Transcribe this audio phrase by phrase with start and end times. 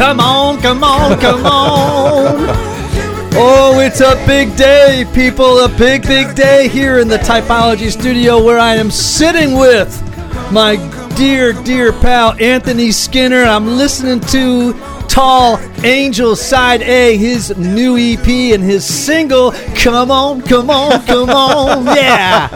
[0.00, 2.46] Come on, come on, come on.
[3.34, 5.58] Oh, it's a big day, people.
[5.58, 9.94] A big, big day here in the Typology studio where I am sitting with
[10.50, 10.76] my
[11.16, 13.42] dear, dear pal Anthony Skinner.
[13.42, 14.72] I'm listening to
[15.06, 19.52] Tall Angel Side A, his new EP and his single.
[19.74, 21.84] Come on, come on, come on.
[21.84, 22.48] Yeah.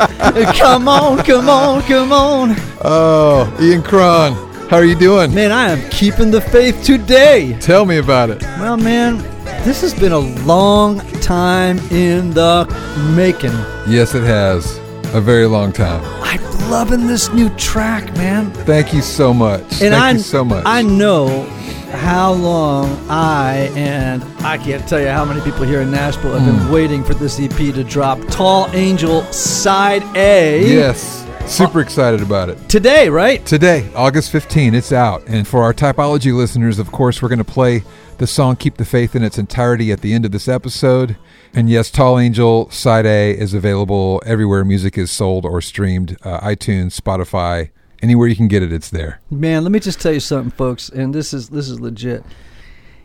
[0.56, 2.54] Come on, come on, come on.
[2.82, 4.32] Oh, Ian Cron,
[4.74, 5.32] how are you doing?
[5.32, 7.56] Man, I am keeping the faith today.
[7.60, 8.42] Tell me about it.
[8.58, 9.18] Well, man,
[9.64, 12.66] this has been a long time in the
[13.14, 13.52] making.
[13.88, 14.78] Yes, it has.
[15.14, 16.02] A very long time.
[16.24, 16.42] I'm
[16.72, 18.50] loving this new track, man.
[18.66, 19.62] Thank you so much.
[19.74, 20.64] Thank I, you so much.
[20.66, 21.44] I know
[21.92, 26.42] how long I and I can't tell you how many people here in Nashville have
[26.42, 26.58] Hmm.
[26.64, 28.18] been waiting for this EP to drop.
[28.26, 30.66] Tall Angel Side A.
[30.66, 31.23] yes.
[31.46, 32.68] Super excited about it.
[32.68, 33.44] Today, right?
[33.46, 35.22] Today, August 15, it's out.
[35.28, 37.84] And for our typology listeners, of course, we're going to play
[38.18, 41.16] the song Keep the Faith in its entirety at the end of this episode.
[41.52, 46.40] And yes, Tall Angel Side A is available everywhere music is sold or streamed uh,
[46.40, 47.70] iTunes, Spotify,
[48.02, 49.20] anywhere you can get it, it's there.
[49.30, 52.24] Man, let me just tell you something, folks, and this is this is legit.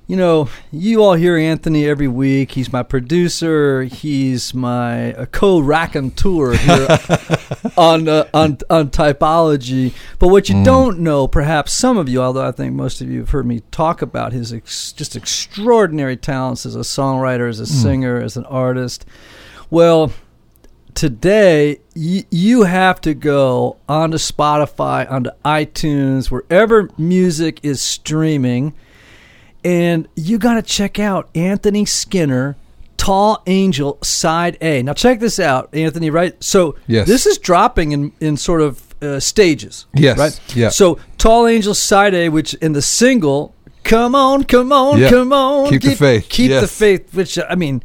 [0.09, 2.53] You know, you all hear Anthony every week.
[2.53, 3.83] He's my producer.
[3.83, 6.87] He's my uh, co-raconteur here
[7.77, 9.93] on uh, on on typology.
[10.17, 13.19] But what you don't know, perhaps some of you, although I think most of you
[13.19, 17.67] have heard me talk about his ex- just extraordinary talents as a songwriter, as a
[17.67, 19.05] singer, as an artist.
[19.69, 20.11] Well,
[20.95, 28.73] today y- you have to go onto Spotify, onto iTunes, wherever music is streaming,
[29.63, 32.55] and you got to check out Anthony Skinner.
[32.97, 34.83] Tall Angel Side A.
[34.83, 36.09] Now check this out, Anthony.
[36.09, 37.07] Right, so Yes.
[37.07, 39.85] this is dropping in in sort of uh, stages.
[39.93, 40.39] Yes, right.
[40.53, 40.67] yeah.
[40.67, 43.55] So Tall Angel Side A, which in the single,
[43.85, 45.09] come on, come on, Yeah.
[45.09, 46.27] come on, Keep the faith.
[46.27, 47.13] keep the faith.
[47.15, 47.81] Which I mean,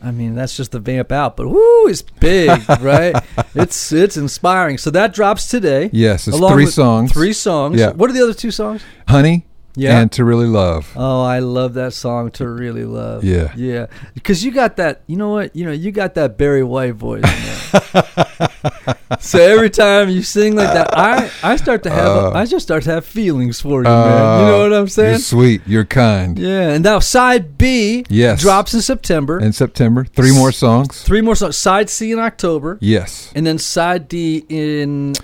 [0.00, 3.16] I mean, that's just the vamp out, but whoo, it's big, right?
[3.56, 4.78] It's it's inspiring.
[4.78, 5.90] So that drops today.
[5.92, 7.12] Yes, it's three songs.
[7.12, 7.80] Three songs.
[7.80, 7.90] Yeah.
[7.90, 8.82] What are the other two songs?
[9.08, 10.00] Honey Yeah.
[10.00, 10.92] and To Really Love.
[10.96, 13.24] Oh, I love that song to really love.
[13.24, 13.52] Yeah.
[13.56, 13.86] yeah.
[14.14, 15.02] Because you got that.
[15.06, 15.54] You know what?
[15.56, 17.24] You know you got that Barry White voice.
[19.20, 22.64] so every time you sing like that, I I start to have Uh, I just
[22.66, 24.40] start to have feelings for you, man.
[24.40, 25.10] You know what I'm saying?
[25.10, 25.62] You're sweet.
[25.66, 26.38] You're kind.
[26.38, 26.70] Yeah.
[26.70, 28.40] And now side B Yes.
[28.40, 29.38] drops in September.
[29.40, 31.02] In September, three more songs.
[31.02, 31.56] Three more songs.
[31.56, 32.78] Side C in October.
[32.80, 33.32] Yes.
[33.34, 35.14] And then side D in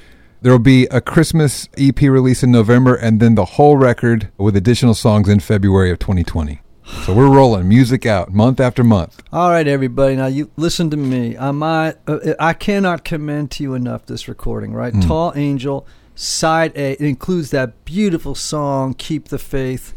[0.43, 4.57] There will be a Christmas EP release in November and then the whole record with
[4.57, 6.61] additional songs in February of 2020.
[7.05, 9.23] So we're rolling music out month after month.
[9.33, 10.17] All right, everybody.
[10.17, 11.37] Now you listen to me.
[11.37, 14.73] I might, uh, I cannot commend to you enough this recording.
[14.73, 15.01] Right, Hmm.
[15.01, 16.93] Tall Angel, side A.
[16.93, 19.93] It includes that beautiful song, "Keep the Faith,"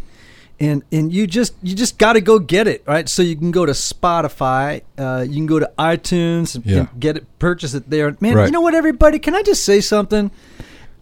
[0.63, 2.83] and and you just you just got to go get it.
[2.87, 6.77] Right, so you can go to Spotify, uh, you can go to iTunes and, Yeah.
[6.79, 8.15] and get it, purchase it there.
[8.19, 8.45] Man, Right.
[8.45, 9.19] you know what, everybody?
[9.19, 10.31] Can I just say something?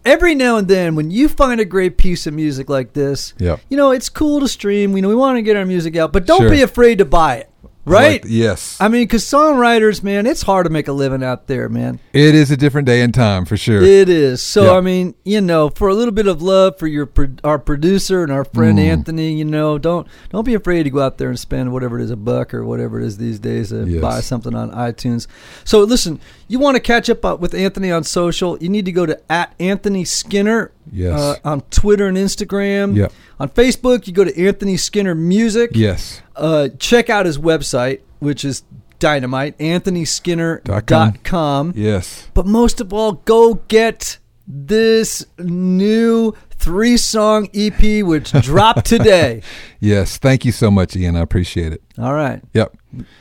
[0.03, 3.59] Every now and then, when you find a great piece of music like this, Yep.
[3.69, 4.93] you know it's cool to stream.
[4.93, 6.49] We know we want to get our music out, but don't Sure.
[6.49, 7.49] be afraid to buy it.
[7.83, 8.23] Right?
[8.23, 8.77] Like- yes.
[8.79, 11.99] I mean, because songwriters, man, it's hard to make a living out there, man.
[12.13, 13.81] it is a different day and time for sure.
[13.81, 14.41] It is.
[14.41, 14.71] So, Yeah.
[14.73, 17.09] I mean, you know, for a little bit of love for your
[17.43, 18.83] our producer and our friend Mm.
[18.85, 22.03] Anthony, you know, don't don't be afraid to go out there and spend whatever it
[22.03, 24.01] is, a buck or whatever it is these days to Yes.
[24.01, 25.25] buy something on iTunes.
[25.63, 28.57] So, listen, you want to catch up uh, with Anthony on social?
[28.59, 30.71] You need to go to at Anthony Skinner.
[30.91, 31.19] Yes.
[31.19, 32.95] Uh, on Twitter and Instagram.
[32.95, 33.11] Yep.
[33.39, 35.71] On Facebook, you go to Anthony Skinner Music.
[35.73, 36.21] yes.
[36.35, 38.63] Uh, check out his website, which is
[38.99, 41.73] dynamite, anthonyskinner.com.
[41.75, 42.29] Yes.
[42.33, 49.41] But most of all, go get this new three song EP, which dropped today.
[49.79, 50.17] Yes.
[50.17, 51.15] Thank you so much, Ian.
[51.15, 51.81] I appreciate it.
[51.97, 52.41] All right.
[52.53, 52.75] Yep.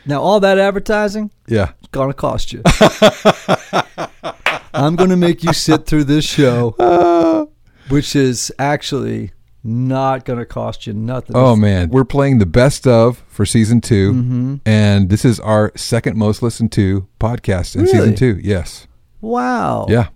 [0.06, 1.70] Now, all that advertising, Yeah.
[1.78, 2.62] it's going to cost you.
[4.74, 7.48] I'm going to make you sit through this show,
[7.88, 9.32] which is actually
[9.62, 11.36] not going to cost you nothing.
[11.36, 14.56] Oh man, we're playing the best of for season 2 Mm-hmm.
[14.64, 17.92] and this is our second most listened to podcast in Really?
[17.92, 18.40] season two.
[18.42, 18.86] Yes.
[19.20, 19.86] Wow.
[19.90, 20.08] Yeah.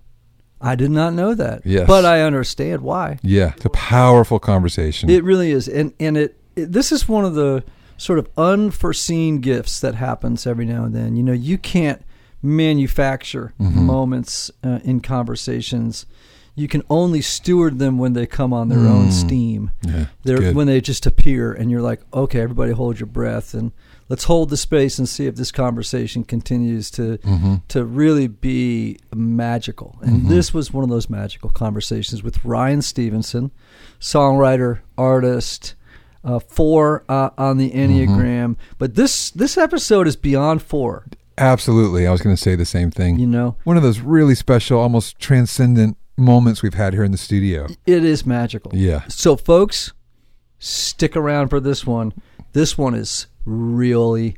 [0.59, 1.61] I did not know that.
[1.63, 1.85] Yes.
[1.85, 3.19] But I understand why.
[3.21, 3.53] Yeah.
[3.55, 5.11] It's a powerful conversation.
[5.11, 7.63] It really is, and and it, it this is one of the
[7.97, 11.15] sort of unforeseen gifts that happens every now and then.
[11.15, 12.01] You know, you can't
[12.45, 13.85] manufacture Mm-hmm.
[13.85, 16.05] moments uh, in conversations.
[16.57, 19.71] You can only steward them when they come on their own steam.
[19.83, 19.93] Mm.
[19.93, 20.05] yeah.
[20.23, 23.73] They're when they just appear, and you're like, okay, everybody, hold your breath, and
[24.07, 27.55] let's hold the space and see if this conversation continues to Mm-hmm.
[27.69, 29.97] to really be magical.
[30.01, 33.51] And this was one of those magical conversations with Ryan Stevenson,
[33.99, 35.75] songwriter, artist,
[36.23, 38.55] uh, four uh, on the Enneagram.
[38.77, 41.05] But this this episode is beyond four.
[41.37, 42.07] Absolutely.
[42.07, 43.19] I was going to say the same thing.
[43.19, 47.17] You know, One of those really special, almost transcendent moments we've had here in the
[47.17, 47.67] studio.
[47.85, 48.71] it is magical.
[48.73, 49.03] Yeah.
[49.09, 49.91] So, folks,
[50.59, 52.13] stick around for this one.
[52.53, 54.37] This one is really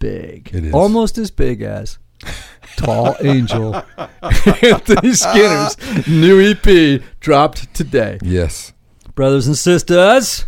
[0.00, 0.50] big.
[0.54, 0.74] It is.
[0.74, 1.98] almost as big as
[2.76, 3.74] Tall Angel
[4.62, 5.76] Anthony Skinner's
[6.08, 8.18] new EP dropped today.
[8.22, 8.72] Yes.
[9.14, 10.46] Brothers and sisters,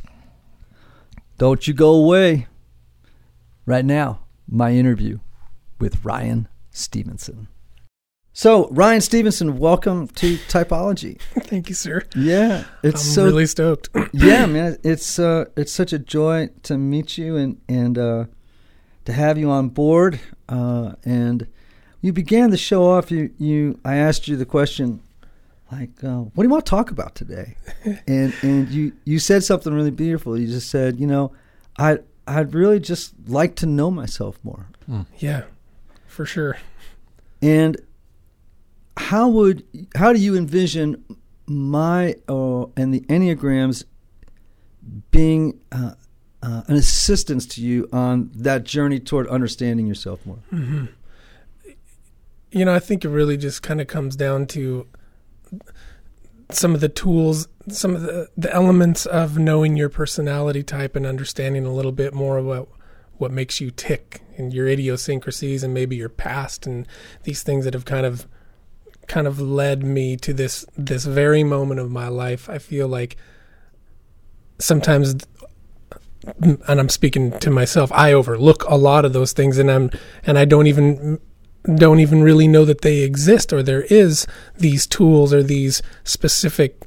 [1.38, 2.46] don't you go away.
[3.67, 5.19] Right now, my interview
[5.81, 7.49] with Ryan Stevenson.
[8.32, 11.21] So, Ryan Stevenson, welcome to Typology.
[11.41, 12.03] Thank you, sir.
[12.15, 13.88] Yeah, it's I'm so really stoked.
[14.12, 14.79] yeah, man.
[14.85, 18.25] It's uh, it's such a joy to meet you and and uh,
[19.06, 20.21] to have you on board.
[20.49, 21.49] Uh, and
[22.00, 23.11] you began the show off.
[23.11, 25.03] You you I asked you the question
[25.73, 27.56] like, uh, what do you want to talk about today?
[28.06, 30.38] and and you you said something really beautiful.
[30.38, 31.32] You just said, you know,
[31.79, 34.67] I I'd really just like to know myself more.
[35.19, 35.44] yeah,
[36.11, 36.59] for sure.
[37.41, 37.77] And
[38.97, 39.65] how would
[39.95, 41.03] how do you envision
[41.47, 43.85] my uh, and the enneagrams
[45.11, 45.95] being uh,
[46.43, 50.39] uh, an assistance to you on that journey toward understanding yourself more?
[52.53, 54.89] You know, I think it really just kind of comes down to
[56.51, 61.06] some of the tools, some of the, the elements of knowing your personality type and
[61.06, 62.69] understanding a little bit more about
[63.19, 66.89] what makes you tick and your idiosyncrasies and maybe your past and
[67.23, 68.27] these things that have kind of
[69.07, 72.49] kind of led me to this this very moment of my life.
[72.51, 73.17] I feel like
[74.59, 75.15] sometimes
[76.39, 79.91] and I'm speaking to myself, I overlook a lot of those things and I'm
[80.25, 81.21] and I don't even
[81.75, 84.27] don't even really know that they exist or there is
[84.57, 86.87] these tools or these specific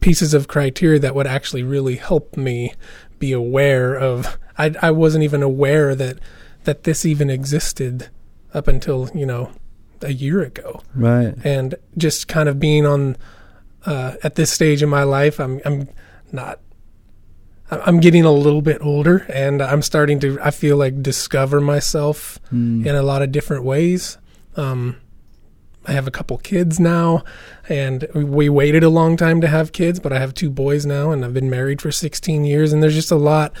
[0.00, 2.74] pieces of criteria that would actually really help me
[3.18, 6.18] be aware of I I wasn't even aware that
[6.64, 8.08] that this even existed
[8.52, 9.50] up until, you know,
[10.02, 11.34] a year ago Right.
[11.44, 13.16] and just kind of being on
[13.86, 15.88] uh, at this stage in my life i'm i'm
[16.32, 16.58] not
[17.70, 22.38] i'm getting a little bit older and i'm starting to i feel like discover myself
[22.52, 22.84] Mm.
[22.86, 24.18] in a lot of different ways
[24.56, 24.96] um
[25.86, 27.24] I have a couple kids now,
[27.68, 30.86] and we- we waited a long time to have kids, but I have two boys
[30.86, 33.52] now, and I've been married for 16 years, and there's just a lot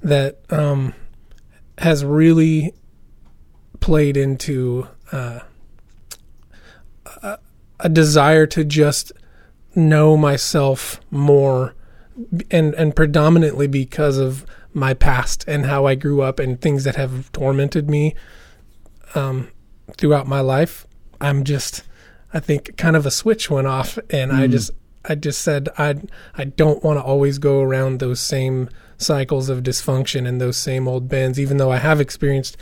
[0.00, 0.94] that um,
[1.78, 2.72] has really
[3.80, 5.40] played into uh,
[7.22, 7.38] a,
[7.80, 9.12] a desire to just
[9.74, 11.74] know myself more
[12.50, 16.94] and and predominantly because of my past and how I grew up and things that
[16.96, 18.14] have tormented me
[19.14, 19.48] um,
[19.96, 20.86] throughout my life.
[21.20, 21.82] I'm just,
[22.32, 24.50] I think, kind of a switch went off, and I Mm.
[24.50, 24.70] just,
[25.04, 25.96] I just said, I,
[26.36, 28.68] I don't want to always go around those same
[28.98, 31.38] cycles of dysfunction and those same old bends.
[31.40, 32.56] Even though I have experienced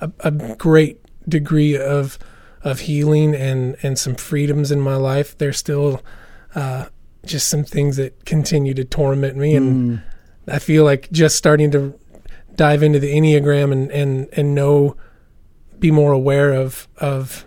[0.00, 2.18] a, a great degree of
[2.62, 6.02] of healing and and some freedoms in my life, there's still
[6.54, 6.86] uh,
[7.24, 10.02] just some things that continue to torment me, and Mm.
[10.46, 11.98] I feel like just starting to
[12.54, 14.96] dive into the enneagram and and and know,
[15.78, 17.46] be more aware of of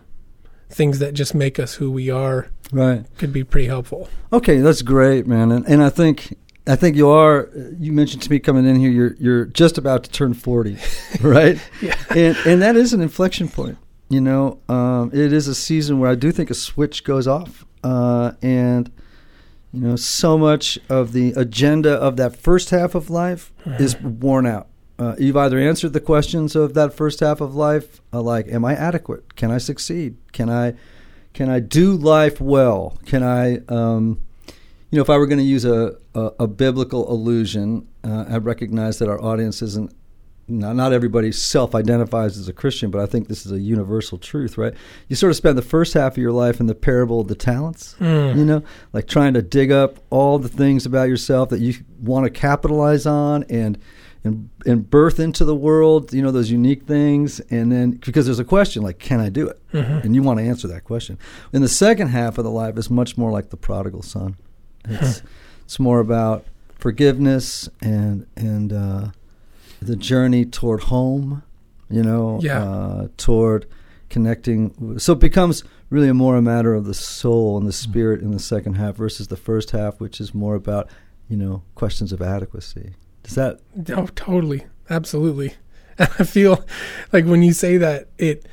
[0.70, 3.06] things that just make us who we are Right.
[3.18, 4.10] could be pretty helpful.
[4.34, 5.52] Okay, that's great, man.
[5.52, 7.50] And, and I think I think you are.
[7.80, 10.78] You mentioned to me coming in here, you're you're just about to turn forty,
[11.22, 11.60] right?
[11.82, 11.96] Yeah.
[12.16, 13.78] And and that is an inflection point.
[14.10, 17.66] You know, um, it is a season where I do think a switch goes off,
[17.84, 18.92] uh, and
[19.74, 24.48] you know, so much of the agenda of that first half of life is worn
[24.48, 24.68] out.
[24.98, 28.66] Uh, you've either answered the questions of that first half of life, uh, like, "Am
[28.66, 29.36] I adequate?
[29.36, 30.18] Can I succeed?
[30.32, 30.74] Can I,
[31.34, 32.98] can I do life well?
[33.06, 34.22] Can I?" Um,
[34.98, 38.38] you know, if I were going to use a, a, a biblical allusion, uh, I
[38.38, 39.94] recognize that our audience isn't,
[40.48, 44.18] not, not everybody self identifies as a Christian, but I think this is a universal
[44.18, 44.74] truth, right?
[45.08, 47.36] You sort of spend the first half of your life in the parable of the
[47.36, 48.38] talents, Mm.
[48.38, 52.24] you know, like trying to dig up all the things about yourself that you want
[52.24, 53.78] to capitalize on and,
[54.24, 57.40] and, and birth into the world, you know, those unique things.
[57.52, 59.62] And then, because there's a question like, can I do it?
[59.74, 60.04] Mhm.
[60.06, 61.20] And you want to answer that question.
[61.54, 64.38] In the second half of the life is much more like the prodigal son.
[64.90, 65.22] It's
[65.66, 69.08] it's more about forgiveness and and uh,
[69.82, 71.44] the journey toward home.
[71.90, 72.64] You know, Yeah.
[72.64, 73.66] uh, toward
[74.10, 75.00] connecting.
[75.00, 78.40] So it becomes really more a matter of the soul and the spirit in the
[78.40, 80.90] second half versus the first half, which is more about
[81.30, 82.94] you know questions of adequacy.
[83.24, 83.60] Does that?
[83.96, 85.54] Oh, totally, absolutely.
[86.00, 86.66] I feel
[87.14, 88.46] like when you say that, it,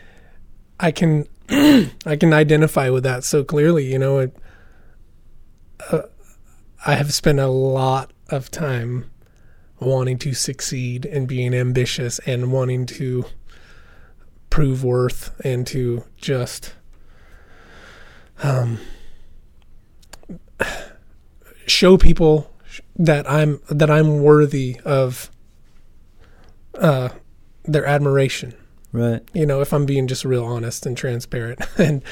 [0.81, 3.91] I can, I can identify with that so clearly.
[3.93, 4.37] You know, it,
[5.91, 6.03] uh,
[6.85, 9.11] I have spent a lot of time
[9.81, 13.25] wanting to succeed and being ambitious and wanting to
[14.51, 16.75] prove worth and to just
[18.43, 18.79] um,
[21.67, 22.51] show people
[22.97, 25.31] that I'm that I'm worthy of
[26.75, 27.11] uh,
[27.65, 28.55] their admiration.
[28.93, 29.23] Right.
[29.33, 31.61] You know, if I'm being just real honest and transparent.
[31.79, 32.03] and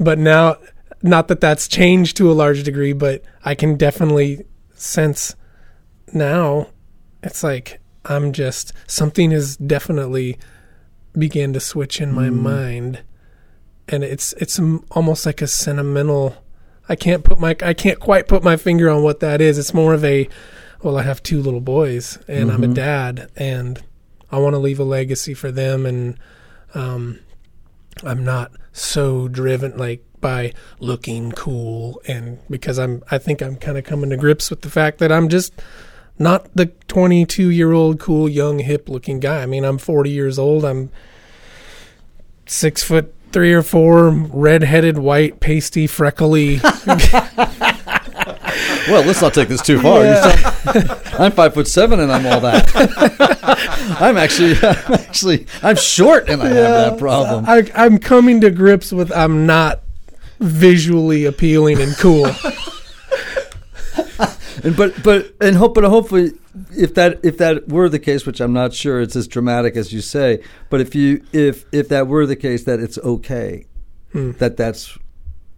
[0.00, 0.56] but now,
[1.02, 5.34] not that that's changed to a large degree, but I can definitely sense
[6.12, 6.68] now.
[7.22, 10.38] It's like I'm just something has definitely
[11.16, 12.40] began to switch in my Mm.
[12.40, 13.02] mind,
[13.88, 14.60] and it's it's
[14.90, 16.36] almost like a sentimental.
[16.88, 19.58] I can't put my I can't quite put my finger on what that is.
[19.58, 20.28] It's more of a
[20.82, 22.74] well, I have two little boys and I'm a Mhm.
[22.74, 23.82] dad and
[24.30, 26.18] I want to leave a legacy for them and
[26.74, 27.20] um
[28.02, 33.76] I'm not so driven like by looking cool and because I'm I think I'm kind
[33.76, 35.52] of coming to grips with the fact that I'm just
[36.18, 39.42] not the 22 year old cool young hip looking guy.
[39.42, 40.64] I mean, I'm 40 years old.
[40.64, 40.90] I'm
[42.46, 46.60] six foot three or four, red-headed, white, pasty, freckly.
[48.88, 50.04] Well, let's not take this too far.
[50.04, 52.70] Sound- I'm five foot seven and I'm all that.
[53.98, 57.46] I'm actually, I'm actually, I'm short and I have that problem.
[57.48, 59.83] I, I'm coming to grips with I'm not
[60.40, 62.28] visually appealing and cool.
[64.62, 66.32] And but but and hope but hopefully
[66.74, 69.92] if that if that were the case, which I'm not sure it's as dramatic as
[69.92, 73.66] you say, but if you if if that were the case, that it's okay
[74.12, 74.30] Hmm.
[74.38, 74.96] that that's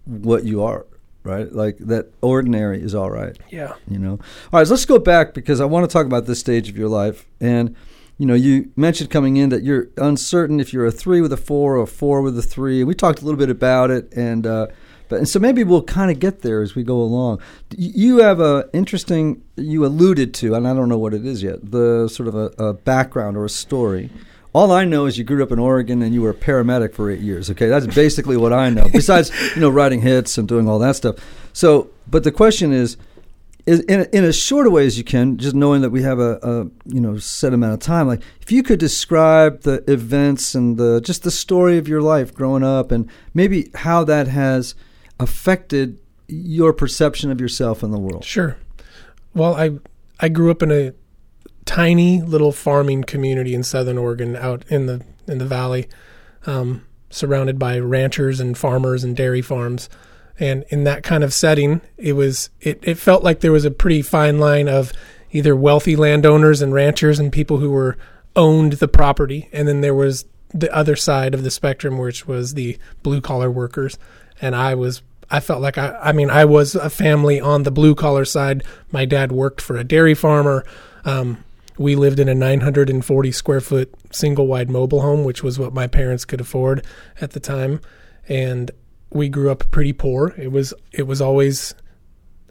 [0.07, 0.87] what you are,
[1.23, 1.53] right?
[1.53, 3.37] Like that ordinary is all right.
[3.51, 3.75] Yeah.
[3.89, 4.13] you know
[4.53, 6.89] all right let's go back because i want to talk about this stage of your
[6.89, 7.77] life and
[8.19, 11.37] you know you mentioned coming in that you're uncertain if you're a three with a
[11.37, 14.47] four or a four with a three we talked a little bit about it and
[14.47, 14.67] uh
[15.09, 17.41] but and so maybe we'll kind of get there as we go along
[17.77, 21.71] you have a interesting you alluded to and i don't know what it is yet
[21.71, 24.11] the sort of a, a background or a story
[24.57, 27.11] all I know is you grew up in Oregon and you were a paramedic for
[27.11, 27.51] eight years.
[27.51, 28.89] Okay, that's basically what I know.
[28.91, 31.17] Besides, you know, writing hits and doing all that stuff.
[31.53, 32.97] So, but the question is, is
[33.67, 36.39] in, in as short a way as you can, just knowing that we have a,
[36.43, 38.07] a you know set amount of time.
[38.07, 42.33] Like, if you could describe the events and the just the story of your life
[42.33, 44.75] growing up, and maybe how that has
[45.19, 48.25] affected your perception of yourself in the world.
[48.25, 48.57] Sure.
[49.35, 49.79] Well, I
[50.21, 50.93] I grew up in a
[51.65, 55.89] tiny little farming community in Southern Oregon, out in the in the valley,
[56.47, 59.89] um, surrounded by ranchers and farmers and dairy farms.
[60.39, 63.71] And in that kind of setting, it was it, it felt like there was a
[63.71, 64.93] pretty fine line of
[65.33, 67.97] either wealthy landowners and ranchers and people who were
[68.35, 72.55] owned the property, and then there was the other side of the spectrum, which was
[72.55, 73.99] the blue collar workers.
[74.41, 77.71] And I was I felt like I I mean I was a family on the
[77.71, 78.63] blue collar side.
[78.93, 80.65] My dad worked for a dairy farmer.
[81.05, 81.45] Um,
[81.79, 85.87] we lived in a 940 square foot single wide mobile home, which was what my
[85.87, 86.85] parents could afford
[87.21, 87.81] at the time,
[88.29, 88.71] and
[89.11, 90.35] we grew up pretty poor.
[90.37, 91.75] It was it was always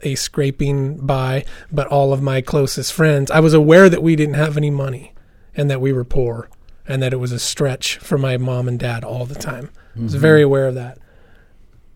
[0.03, 4.35] a scraping by, but all of my closest friends, I was aware that we didn't
[4.35, 5.13] have any money
[5.55, 6.49] and that we were poor
[6.87, 9.71] and that it was a stretch for my mom and dad all the time.
[9.95, 10.21] I was mm-hmm.
[10.21, 10.99] very aware of that.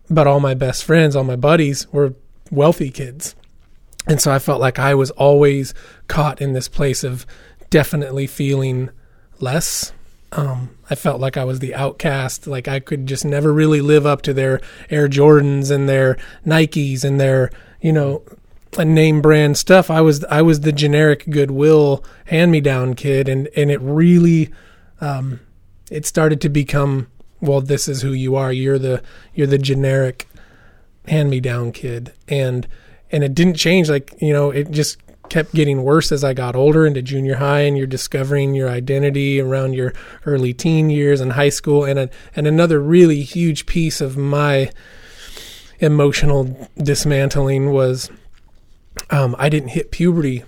[0.08, 2.14] But all my best friends, all my buddies were
[2.50, 3.36] wealthy kids.
[4.08, 5.72] And so I felt like I was always
[6.08, 7.26] caught in this place of
[7.68, 8.90] definitely feeling
[9.38, 9.92] less.
[10.32, 12.46] Um, I felt like I was the outcast.
[12.46, 17.04] Like I could just never really live up to their Air Jordans and their Nikes
[17.04, 18.22] and their, you know,
[18.78, 19.90] name brand stuff.
[19.90, 24.50] I was I was the generic Goodwill hand me down kid, and and it really,
[25.00, 25.40] um,
[25.90, 27.08] it started to become
[27.40, 27.60] well.
[27.60, 28.52] This is who you are.
[28.52, 29.02] You're the
[29.34, 30.28] you're the generic
[31.08, 32.68] hand me down kid, and
[33.10, 33.90] and it didn't change.
[33.90, 34.98] Like you know, it just
[35.30, 39.40] kept getting worse as I got older into junior high, and you're discovering your identity
[39.40, 39.94] around your
[40.26, 41.84] early teen years and high school.
[41.84, 44.70] And a, and another really huge piece of my
[45.78, 48.10] emotional dismantling was
[49.08, 50.44] um, I didn't hit puberty.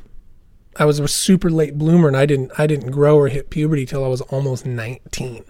[0.76, 3.86] I was a super late bloomer, and I didn't I didn't grow or hit puberty
[3.86, 5.44] till I was almost 19.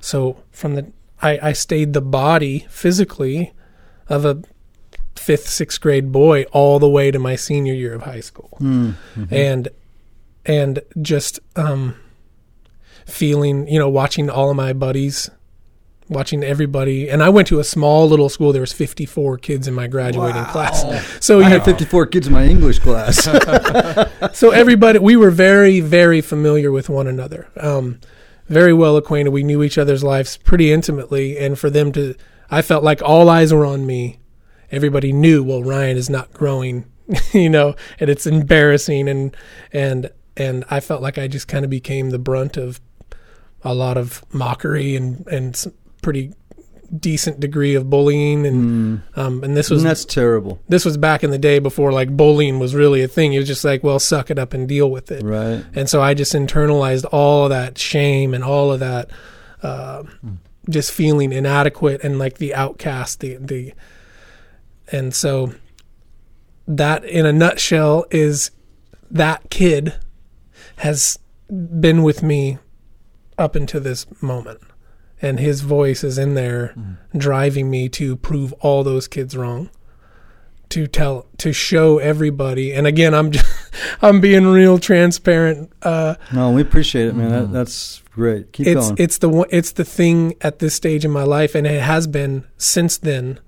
[0.00, 3.52] So from the I, I stayed the body physically
[4.08, 4.42] of a
[5.18, 8.56] fifth sixth grade boy all the way to my senior year of high school.
[9.30, 9.68] And
[10.46, 11.96] and just um
[13.06, 15.30] feeling you know watching all of my buddies
[16.08, 17.08] watching everybody.
[17.10, 18.52] And i went to a small little school.
[18.52, 20.84] There was 54 kids in my graduating class.
[21.20, 23.24] So I you had 54 kids in my English class.
[24.32, 27.48] so everybody we were very very familiar with one another.
[27.56, 28.00] Um,
[28.46, 29.30] very well acquainted.
[29.30, 31.38] We knew each other's lives pretty intimately.
[31.38, 32.14] And for them to
[32.50, 34.18] i felt like all eyes were on me
[34.70, 36.84] everybody knew well ryan is not growing
[37.32, 39.36] you know and it's embarrassing and
[39.72, 42.80] and and I felt like I just kind of became the brunt of
[43.62, 46.32] a lot of mockery and and some pretty
[46.96, 51.22] decent degree of bullying and um and this was and that's terrible, this was back
[51.22, 53.32] in the day before like bullying was really a thing.
[53.34, 55.22] It was just like, well, suck it up and deal with it.
[55.22, 55.64] right?
[55.74, 59.10] And so I just internalized all of that shame and all of that,
[59.62, 60.04] uh,
[60.70, 63.20] just feeling inadequate and like the outcast.
[63.20, 63.74] The the,
[64.92, 65.54] and so
[66.66, 68.50] that in a nutshell is
[69.10, 69.94] that kid
[70.76, 71.18] has
[71.80, 72.58] been with me
[73.36, 74.60] up until this moment,
[75.22, 76.74] and his voice is in there
[77.16, 79.70] driving me to prove all those kids wrong
[80.70, 83.46] to tell to show everybody and again i'm just,
[84.02, 87.30] i'm being real transparent uh No, we appreciate it, man.
[87.30, 88.52] That, that's great.
[88.52, 88.96] Keep it's going.
[88.98, 92.06] it's the one it's the thing at this stage in my life and it has
[92.06, 93.40] been since then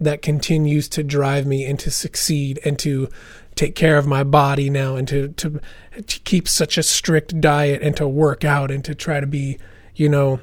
[0.00, 3.08] that continues to drive me and to succeed and to
[3.54, 5.60] take care of my body now and to to,
[6.06, 9.58] to keep such a strict diet and to work out and to try to be
[9.94, 10.38] you know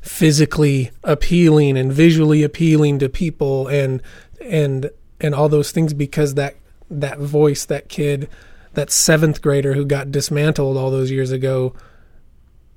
[0.00, 4.00] physically appealing and visually appealing to people and
[4.40, 6.54] and and all those things because that
[6.88, 8.28] that voice that kid
[8.74, 11.74] that seventh grader who got dismantled all those years ago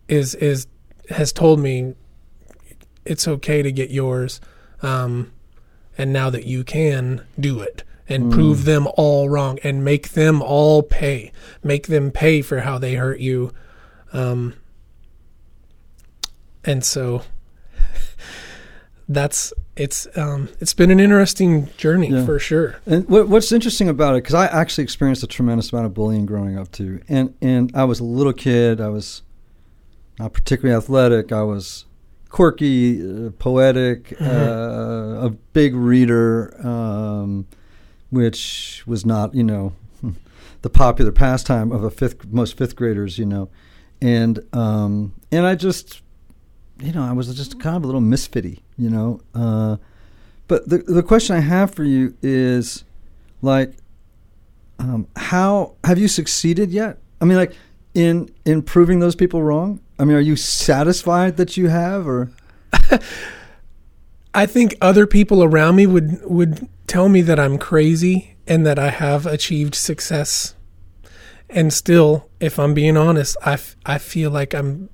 [0.08, 0.66] is is
[1.10, 1.94] has told me
[3.06, 4.42] it's okay to get yours.
[4.82, 5.32] Um
[6.00, 10.42] and now that you can do it and prove them all wrong and make them
[10.42, 11.32] all pay
[11.64, 13.52] make them pay for how they hurt you
[14.14, 14.54] um
[16.66, 17.22] and so
[19.08, 22.26] that's it's um it's been an interesting journey Yeah.
[22.26, 25.86] for sure And what, what's interesting about it, because I actually experienced a tremendous amount
[25.88, 28.82] of bullying growing up too, and and I was a little kid.
[28.82, 29.22] I was
[30.20, 31.32] not particularly athletic.
[31.32, 31.86] I was
[32.30, 37.48] quirky, uh, poetic, uh, a big reader, um,
[38.10, 39.74] which was not you know
[40.62, 43.18] the popular pastime of a fifth most fifth graders.
[43.18, 43.50] You know,
[44.02, 46.02] and um, and I just
[46.80, 48.60] you know I was just kind of a little misfitty.
[48.78, 49.22] You know.
[49.36, 49.78] Uh,
[50.50, 52.84] but the the question I have for you is,
[53.44, 53.74] like,
[54.80, 56.98] um, how have you succeeded yet?
[57.22, 57.54] I mean, like,
[57.94, 59.80] in in proving those people wrong.
[60.00, 62.32] I mean, are you satisfied that you have, or
[64.34, 68.80] I think other people around me would would tell me that I'm crazy and that
[68.80, 70.56] I have achieved success.
[71.50, 74.90] And still, if I'm being honest, I, f- I feel like I'm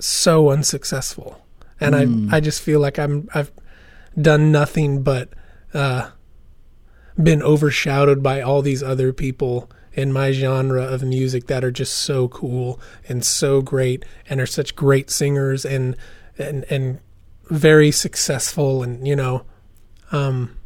[0.00, 1.44] so unsuccessful.
[1.80, 3.50] And I I just feel like I'm I've
[4.20, 5.30] done nothing but
[5.72, 6.10] uh,
[7.20, 11.94] been overshadowed by all these other people in my genre of music that are just
[11.94, 15.96] so cool and so great and are such great singers and
[16.38, 17.00] and and
[17.48, 19.44] very successful and you know
[20.12, 20.56] um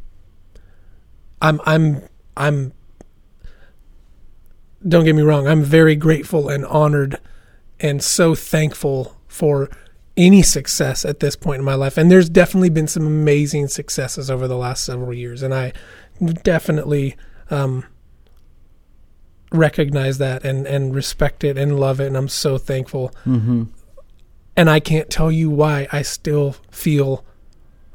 [1.41, 2.03] I'm I'm
[2.37, 2.73] I'm
[4.87, 7.19] don't get me wrong I'm very grateful and honored
[7.79, 9.69] and so thankful for
[10.17, 11.97] any success at this point in my life.
[11.97, 15.41] And there's definitely been some amazing successes over the last several years.
[15.41, 15.73] And I
[16.43, 17.17] definitely
[17.49, 17.85] um
[19.51, 23.63] recognize that and and respect it and love it and I'm so thankful mm-hmm.
[24.55, 27.23] and I can't tell you why I still feel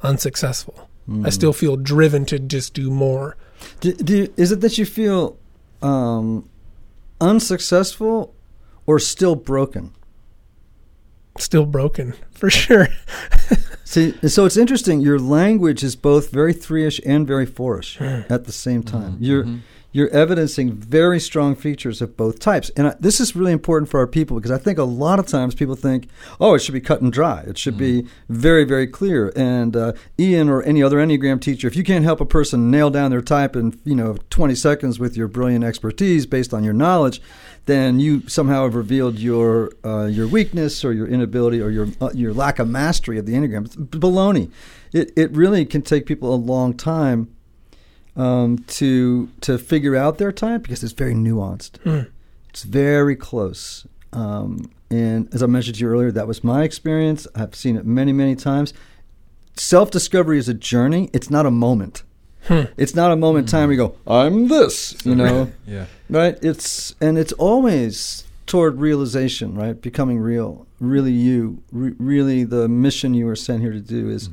[0.03, 0.89] unsuccessful.
[1.09, 1.27] Mm.
[1.27, 3.37] I still feel driven to just do more.
[3.81, 5.39] do, do, is it that you feel
[5.83, 6.49] um,
[7.21, 8.35] unsuccessful
[8.87, 9.93] or still broken?
[11.39, 12.89] Still broken for sure.
[13.85, 15.01] See, so it's interesting.
[15.01, 19.17] Your language is both very three-ish and very four-ish at the same time.
[19.19, 19.47] You're
[19.93, 23.99] you're evidencing very strong features of both types, and I, this is really important for
[23.99, 26.81] our people because I think a lot of times people think, "Oh, it should be
[26.81, 27.41] cut and dry.
[27.47, 31.75] It should be very, very clear." And uh, Ian or any other Enneagram teacher, if
[31.75, 35.17] you can't help a person nail down their type in you know 20 seconds with
[35.17, 37.21] your brilliant expertise based on your knowledge,
[37.67, 42.11] then you somehow have revealed your uh, your weakness or your inability or your uh,
[42.15, 43.67] your lack of mastery of the enneagram.
[43.67, 44.51] It's baloney.
[44.93, 47.35] It it really can take people a long time
[48.21, 51.79] um, to to figure out their type because it's very nuanced.
[51.83, 52.11] Hmm.
[52.51, 53.87] It's very close.
[54.13, 57.27] Um, and as I mentioned to you earlier, that was my experience.
[57.35, 58.75] I've seen it many many times.
[59.57, 61.11] Self discovery is a journey.
[61.13, 62.03] It's not a moment.
[62.45, 62.63] Hmm.
[62.77, 65.87] It's not a moment in time where you go, I'm this, you know Yeah.
[66.09, 72.67] right it's and it's always toward realization right becoming real really you re- really the
[72.67, 74.31] mission you were sent here to do is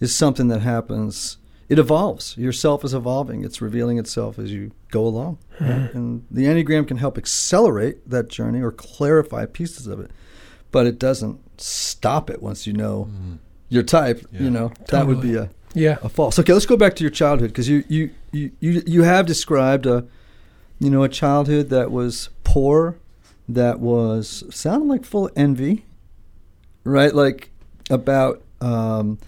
[0.00, 5.04] is something that happens it evolves yourself is evolving it's revealing itself as you go
[5.06, 5.92] along right?
[5.94, 10.10] and the enneagram can help accelerate that journey or clarify pieces of it
[10.70, 13.08] but it doesn't stop it once you know
[13.68, 14.42] your type Yeah.
[14.42, 15.98] you know that would be a Yeah.
[16.02, 16.38] a false.
[16.38, 19.84] Okay, let's go back to your childhood because you, you you you you have described
[19.86, 20.06] a
[20.78, 22.96] you know a childhood that was poor,
[23.48, 25.84] that was sounded like full of envy,
[26.84, 27.14] right?
[27.14, 27.50] Like
[27.90, 29.18] about um,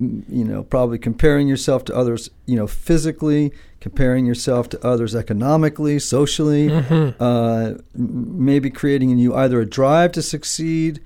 [0.00, 5.98] you know probably comparing yourself to others, you know, physically, comparing yourself to others economically,
[5.98, 7.22] socially, Mm-hmm.
[7.22, 11.00] uh, maybe creating in you either a drive to succeed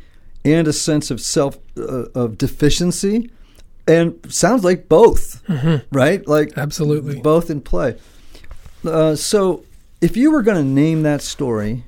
[0.44, 3.30] and a sense of self uh, of deficiency,
[3.86, 5.96] and sounds like both, Mm-hmm.
[5.96, 6.26] right?
[6.28, 7.20] Like Absolutely.
[7.20, 7.96] both in play.
[8.84, 9.64] Uh, so,
[10.00, 11.84] if you were going to name that story,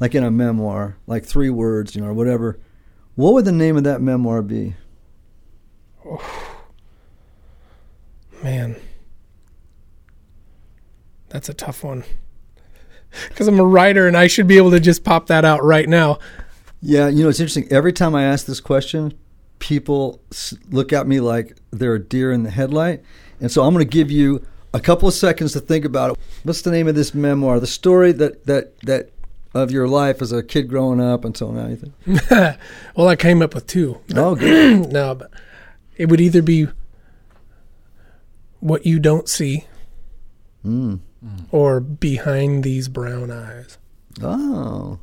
[0.00, 2.58] like in a memoir, like three words, you know, or whatever,
[3.14, 4.74] what would the name of that memoir be?
[6.10, 6.56] Oh,
[8.42, 8.76] man,
[11.28, 12.04] that's a tough one.
[13.28, 15.88] Because I'm a writer and I should be able to just pop that out right
[15.88, 16.18] now.
[16.80, 17.68] Yeah, you know, it's interesting.
[17.70, 19.14] Every time I ask this question,
[19.58, 20.20] people
[20.70, 23.02] look at me like they're a deer in the headlight.
[23.40, 26.18] And so I'm going to give you a couple of seconds to think about it.
[26.42, 27.60] What's the name of this memoir?
[27.60, 29.10] The story that that that
[29.54, 31.66] of your life as a kid growing up until now.
[31.66, 32.58] You think?
[32.96, 34.00] well, I came up with two.
[34.14, 34.92] Oh, good.
[34.92, 35.30] no, but
[36.00, 36.66] it would either be
[38.60, 39.66] what you don't see
[40.66, 41.00] Mm.
[41.50, 43.78] or behind these brown eyes.
[44.22, 44.98] Oh.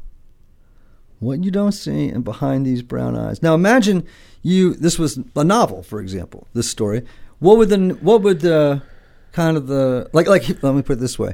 [1.19, 3.41] What you don't see and behind these brown eyes.
[3.41, 4.05] Now imagine
[4.43, 7.03] you this was a novel, for example, this story.
[7.39, 8.81] What would the what would the
[9.31, 11.33] kind of the like like let me put it this way.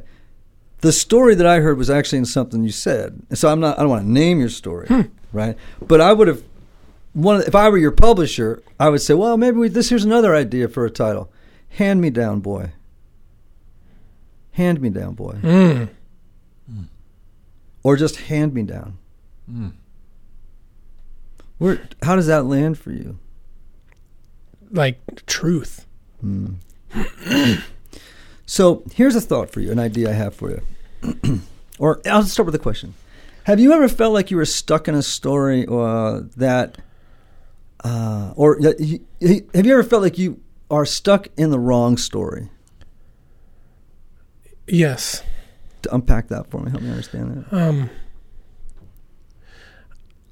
[0.79, 3.21] The story that I heard was actually in something you said.
[3.33, 4.87] So I'm not I don't want to name your story,
[5.33, 5.57] right?
[5.85, 6.43] But I would have
[7.13, 10.35] one if I were your publisher, I would say, well, maybe we, this here's another
[10.35, 11.31] idea for a title.
[11.69, 12.71] Hand me down boy.
[14.51, 15.39] Hand me down boy.
[15.41, 15.89] Mm.
[17.83, 18.97] Or just hand me down.
[19.51, 19.73] Mm.
[21.57, 21.81] Where?
[22.01, 23.19] How does that land for you?
[24.71, 25.85] Like truth.
[26.21, 26.53] Hmm.
[28.45, 31.41] so here's a thought for you, an idea I have for you.
[31.79, 32.93] or I'll start with a question:
[33.43, 36.77] Have you ever felt like you were stuck in a story uh, that,
[37.83, 40.41] uh, or have you ever felt like you
[40.71, 42.49] are stuck in the wrong story?
[44.67, 45.21] Yes.
[45.83, 47.53] To unpack that for me, help me understand that.
[47.55, 47.89] Um,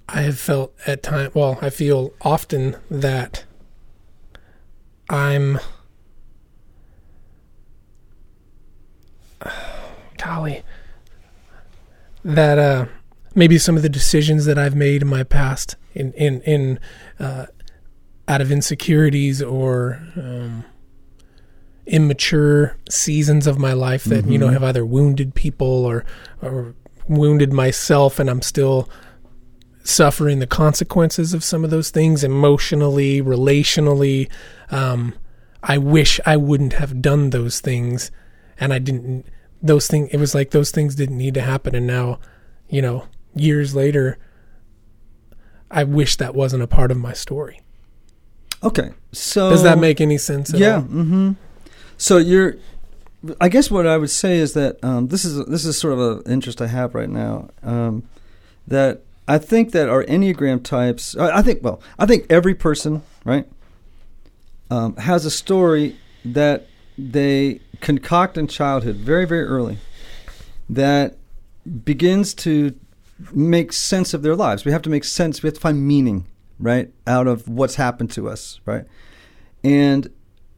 [0.07, 3.43] I have felt at times, Well, I feel often that
[5.09, 5.59] I'm.
[10.17, 10.63] Golly,
[12.23, 12.85] that uh,
[13.35, 16.79] maybe some of the decisions that I've made in my past, in in in
[17.19, 17.45] uh,
[18.27, 20.63] out of insecurities or um,
[21.87, 24.53] immature seasons of my life that you know Mhm.
[24.53, 26.05] have either wounded people or
[26.41, 26.75] or
[27.07, 28.87] wounded myself and I'm still
[29.83, 34.29] suffering the consequences of some of those things emotionally relationally
[34.69, 35.13] um,
[35.63, 38.11] I wish I wouldn't have done those things
[38.59, 39.25] and I didn't
[39.61, 42.19] those things it was like those things didn't need to happen and now
[42.69, 44.17] you know years later
[45.69, 47.61] I wish that wasn't a part of my story
[48.63, 50.75] Okay, so does that make any sense at yeah.
[50.75, 50.81] all?
[50.81, 51.31] Mm-hmm.
[51.97, 52.55] So you're.
[53.39, 55.99] I guess what I would say is that um, this is this is sort of
[55.99, 57.49] an interest I have right now.
[57.63, 58.03] Um,
[58.67, 61.15] that I think that our enneagram types.
[61.17, 63.47] I I think well, I think every person right
[64.69, 66.67] um, has a story that
[66.97, 69.77] they concoct in childhood, very very early,
[70.69, 71.17] that
[71.83, 72.75] begins to
[73.33, 74.65] make sense of their lives.
[74.65, 75.41] We have to make sense.
[75.43, 76.27] We have to find meaning
[76.59, 78.85] right out of what's happened to us, right,
[79.63, 80.09] and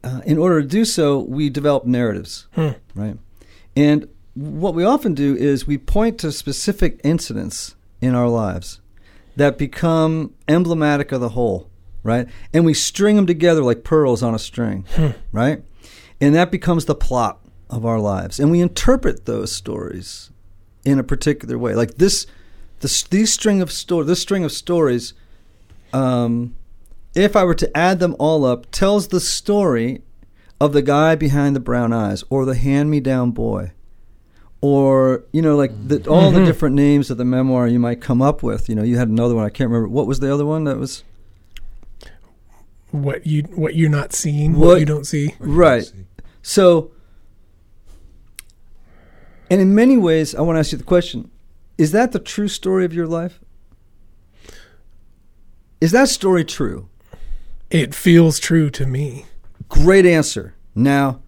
[0.04, 2.70] uh, in order to do so, we develop narratives, Hmm.
[2.94, 3.18] right?
[3.76, 8.82] And what we often do is we point to specific incidents in our lives
[9.38, 11.70] that become emblematic of the whole,
[12.04, 12.28] right?
[12.54, 14.86] And we string them together like pearls on a string,
[15.32, 15.64] right?
[16.20, 18.40] And that becomes the plot of our lives.
[18.40, 20.32] And we interpret those stories
[20.84, 21.76] in a particular way.
[21.76, 22.28] Like this,
[22.84, 25.14] this these string of stories, this string of stories,
[25.94, 26.54] um,
[27.16, 30.02] if I were to add them all up, tells the story
[30.62, 33.72] of the guy behind the brown eyes or the hand me down boy.
[34.62, 36.46] Or, you know, like the, all the Mhm.
[36.46, 38.70] different names of the memoir you might come up with.
[38.70, 39.44] You know, you had another one.
[39.44, 39.90] I can't remember.
[39.90, 41.04] What was the other one that was?
[42.92, 45.92] what you what you're not seeing what, What- you don't see Right.
[46.44, 46.92] So,
[49.50, 51.30] and in many ways, I want to ask you the question
[51.84, 53.40] is that the true story of your life?
[55.82, 56.90] Is that story true?
[57.70, 59.26] it feels true to me
[59.74, 60.54] Great answer.
[60.76, 61.22] Now,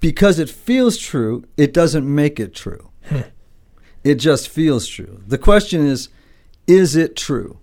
[0.00, 2.90] because it feels true, it doesn't make it true.
[3.04, 3.20] Hmm.
[4.02, 5.22] it just feels true.
[5.26, 6.08] The question is
[6.66, 7.60] is it true?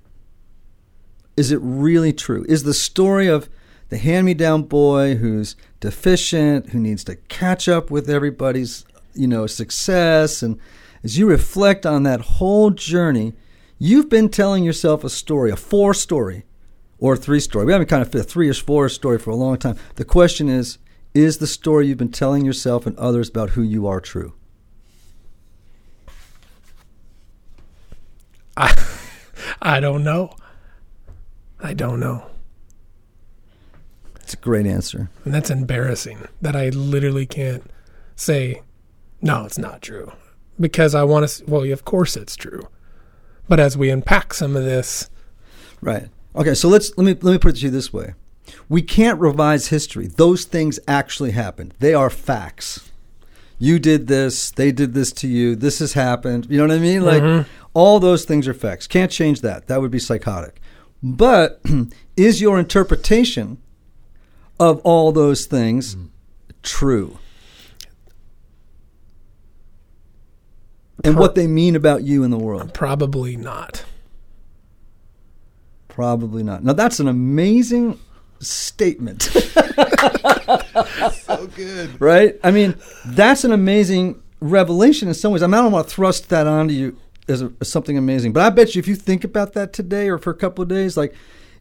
[1.36, 2.46] Is it really true?
[2.48, 3.50] Is the story of
[3.90, 9.28] the hand me down boy who's deficient, who needs to catch up with everybody's, you
[9.28, 10.58] know, success and
[11.06, 13.34] as you reflect on that whole journey,
[13.78, 16.46] you've been telling yourself a story, a four story
[16.98, 17.64] or three story.
[17.64, 19.78] We haven't kind of fit a three ish, four story for a long time.
[19.98, 20.80] The question is,
[21.14, 24.34] is the story you've been telling yourself and others about who you are true?
[28.58, 28.74] I,
[29.62, 30.36] I don't know.
[31.60, 32.26] I don't know.
[34.22, 35.12] It's a great answer.
[35.24, 37.64] And that's embarrassing that I literally can't
[38.16, 38.64] say,
[39.22, 40.12] no, it's not true.
[40.60, 42.68] Because I want to, well, of course it's true.
[43.48, 45.10] But as we unpack some of this,
[45.86, 46.10] Right.
[46.36, 48.16] Okay, so let's let me let me put it to you this way.
[48.68, 50.08] We can't revise history.
[50.08, 51.76] Those things actually happened.
[51.80, 52.92] They are facts.
[53.60, 56.48] You did this, they did this to you, this has happened.
[56.50, 57.06] You know what I mean?
[57.06, 57.50] Like mm-hmm.
[57.74, 58.88] all those things are facts.
[58.88, 59.68] Can't change that.
[59.68, 60.60] That would be psychotic.
[61.02, 61.62] But
[62.18, 63.60] is your interpretation
[64.60, 66.10] of all those things mm.
[66.64, 67.20] true?
[71.06, 72.74] And Pro- what they mean about you in the world?
[72.74, 73.86] probably not.
[75.88, 76.64] Probably not.
[76.64, 78.00] Now that's an amazing
[78.40, 79.22] statement,
[81.14, 82.00] So good.
[82.02, 82.38] right?
[82.44, 85.42] I mean, that's an amazing revelation in some ways.
[85.42, 86.98] I, mean, I don't want to thrust that onto you
[87.30, 90.10] as, a, as something amazing, but I bet you if you think about that today
[90.10, 91.16] or for a couple of days, like,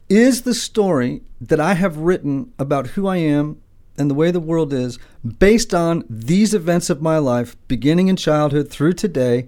[0.09, 3.61] is the story that I have written about who I am
[3.97, 4.99] and the way the world is
[5.39, 9.47] based on these events of my life, beginning in childhood through today,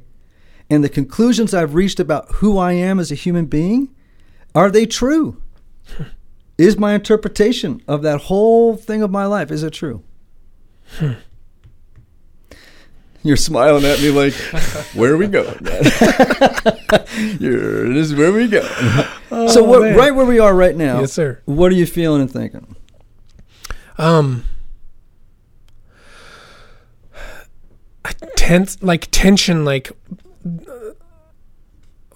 [0.69, 3.89] and the conclusions I've reached about who I am as a human being?
[4.55, 5.41] Are they true?
[6.57, 10.01] Is my interpretation of that whole thing of my life is it true?
[13.23, 14.33] You're smiling at me like,
[14.93, 15.57] where are we going?
[15.61, 15.83] man?"
[17.39, 18.61] You're, this is where we go.
[18.61, 21.41] so, oh, what, Oh, right where we are right now, Yes, sir.
[21.45, 22.75] what are you feeling and thinking?
[23.97, 24.43] Um,
[28.35, 29.91] tense, like tension, like.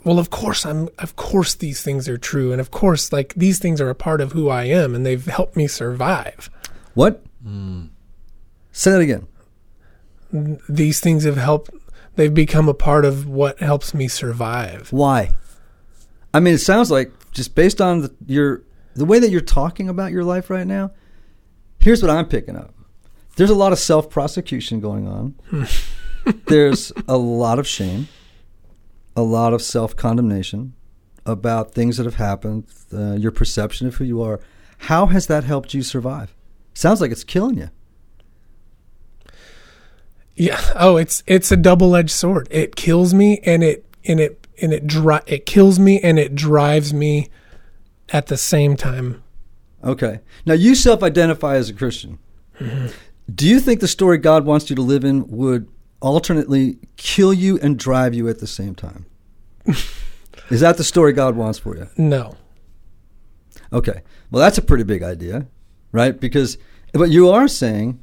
[0.04, 0.90] Well, of course, I'm.
[0.98, 4.22] Of course, these things are true, and of course, like these things are a part
[4.22, 6.50] of who I am, and they've helped me survive.
[6.94, 7.24] What?
[7.46, 7.90] Mm.
[8.72, 9.28] Say that again.
[10.70, 11.72] These things have helped.
[12.16, 14.92] They've become a part of what helps me survive.
[14.92, 15.32] Why?
[16.34, 18.64] I mean, it sounds like just based on the, your
[18.96, 20.92] the way that you're talking about your life right now.
[21.82, 22.74] Here's what I'm picking up.
[23.36, 25.36] There's a lot of self prosecution going on.
[26.46, 28.08] There's a lot of shame,
[29.16, 30.74] a lot of self condemnation
[31.26, 34.40] about things that have happened, uh, your perception of who you are.
[34.80, 36.36] How has that helped you survive?
[36.74, 37.70] Sounds like it's killing you.
[40.36, 40.62] Yeah.
[40.76, 42.48] Oh, it's it's a double edged sword.
[42.52, 46.36] It kills me, and it and it and it dri- It kills me, and it
[46.36, 47.30] drives me
[48.10, 49.24] at the same time.
[49.84, 50.20] Okay.
[50.46, 52.20] Now you self-identify as a Christian.
[53.34, 55.68] Do you think the story God wants you to live in would
[56.02, 59.06] alternately kill you and drive you at the same time?
[60.50, 61.88] Is that the story God wants for you?
[61.98, 62.36] No.
[63.72, 64.02] Okay.
[64.30, 65.48] Well, that's a pretty big idea,
[65.92, 66.20] right?
[66.20, 66.58] Because
[66.94, 68.00] but you are saying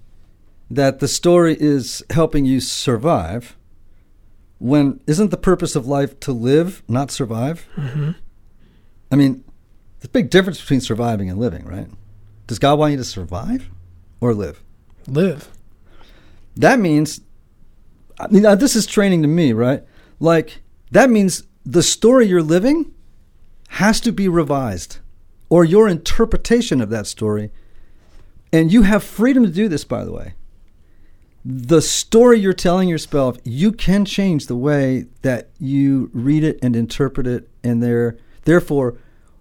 [0.71, 3.57] that the story is helping you survive
[4.59, 7.67] when isn't the purpose of life to live, not survive?
[7.75, 8.12] hmm
[9.11, 9.45] I mean,
[9.99, 11.89] there's a big difference between surviving and living, right?
[12.47, 13.69] Does God want you to survive
[14.21, 14.63] or live?
[15.07, 15.49] Live.
[16.57, 17.21] That means,
[18.19, 19.83] I mean, now this is training to me, right?
[20.21, 22.93] Like, that means the story you're living
[23.71, 24.99] has to be revised
[25.49, 27.51] or your interpretation of that story.
[28.53, 30.35] And you have freedom to do this, by the way.
[31.45, 36.75] The story you're telling yourself, you can change the way that you read it and
[36.75, 38.97] interpret it, and there, therefore,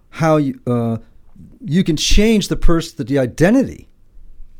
[0.09, 0.97] how you uh,
[1.63, 3.87] you can change the person, the identity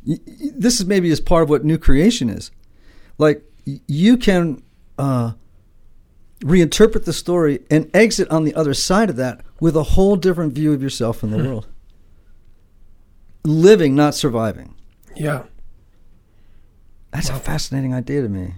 [0.06, 2.52] y- y- this is maybe as part of what new creation is.
[3.18, 3.44] Like
[3.88, 4.62] you can
[4.98, 5.34] uh,
[6.42, 10.54] reinterpret the story and exit on the other side of that with a whole different
[10.54, 11.68] view of yourself in the world.
[13.44, 14.76] Living, not surviving.
[15.16, 15.44] Yeah.
[17.12, 18.56] That's a fascinating idea to me.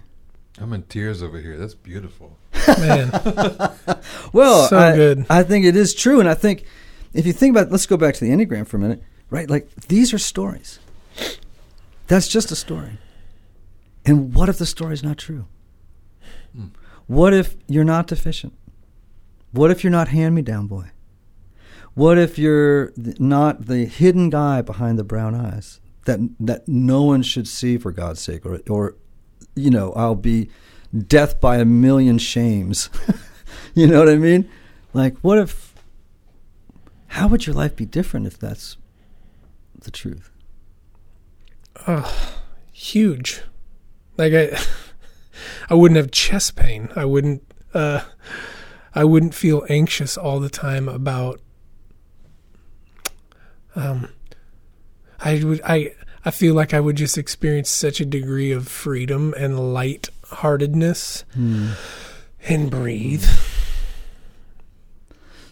[0.60, 1.58] I'm in tears over here.
[1.58, 2.38] That's beautiful.
[2.68, 3.12] Man.
[4.34, 5.26] Well, So I, good.
[5.30, 6.64] I think it is true, and I think
[7.14, 9.50] if you think about, let's go back to the enneagram for a minute, right?
[9.50, 10.80] Like these are stories.
[12.08, 12.98] That's just a story.
[14.06, 15.46] And what if the story's not true?
[16.56, 16.68] Hmm.
[17.08, 18.54] What if you're not deficient?
[19.52, 20.92] What if you're not hand me down boy?
[21.96, 27.04] What if you're th- not the hidden guy behind the brown eyes that that no
[27.04, 28.96] one should see for God's sake, or or
[29.56, 30.50] you know I'll be
[30.98, 32.90] death by a million shames.
[33.74, 34.50] you know what I mean?
[34.94, 35.74] Like, what if?
[37.08, 38.78] How would your life be different if that's
[39.80, 40.32] the truth?
[41.88, 42.38] Oh,
[42.72, 43.42] huge.
[44.18, 44.60] Like I
[45.70, 46.90] I wouldn't have chest pain.
[46.96, 48.02] I wouldn't uh,
[48.94, 51.40] I wouldn't feel anxious all the time about
[53.76, 54.10] um
[55.20, 55.94] I would I
[56.26, 59.74] I feel like I would just experience such a degree of freedom and
[60.30, 63.26] light-heartedness and breathe.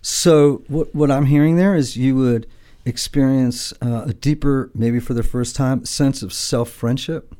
[0.01, 2.47] So what what I'm hearing there is you would
[2.85, 7.35] experience uh, a deeper, maybe for the first time, sense of self friendship,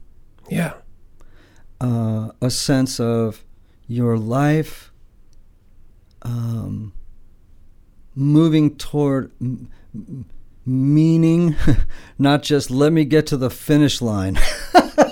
[0.50, 0.74] Yeah.
[1.80, 3.44] uh, a sense of
[3.88, 4.92] your life
[6.24, 6.92] um,
[8.16, 9.70] moving toward m-
[10.66, 11.56] meaning,
[12.20, 14.38] not just let me get to the finish line.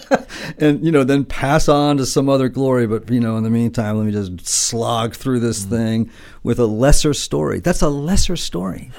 [0.57, 2.87] And you know, then pass on to some other glory.
[2.87, 5.75] But you know, in the meantime, let me just slog through this mm-hmm.
[5.75, 6.11] thing
[6.43, 7.59] with a lesser story.
[7.59, 8.91] That's a lesser story.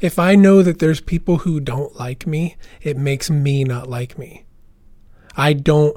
[0.00, 4.18] If I know that there's people who don't like me, it makes me not like
[4.18, 4.44] me.
[5.36, 5.96] I don't.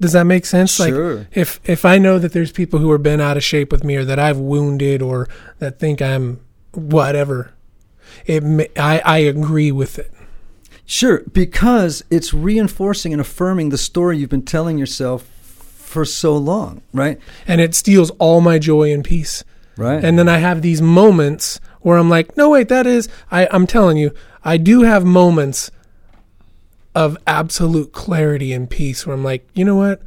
[0.00, 0.74] Does that make sense?
[0.74, 1.16] Sure.
[1.16, 3.84] Like if if I know that there's people who are been out of shape with
[3.84, 5.28] me, or that I've wounded, or
[5.58, 6.40] that think I'm
[6.72, 7.52] whatever,
[8.24, 8.42] it
[8.78, 10.12] I I agree with it.
[10.90, 16.80] Sure, because it's reinforcing and affirming the story you've been telling yourself for so long,
[16.94, 17.20] right?
[17.46, 19.44] and it steals all my joy and peace.
[19.76, 20.02] Right.
[20.02, 23.66] And then I have these moments where I'm like, no, wait, that is, I, I'm
[23.66, 25.70] telling you, I do have moments
[26.94, 30.00] of absolute clarity and peace where I'm like, you know what?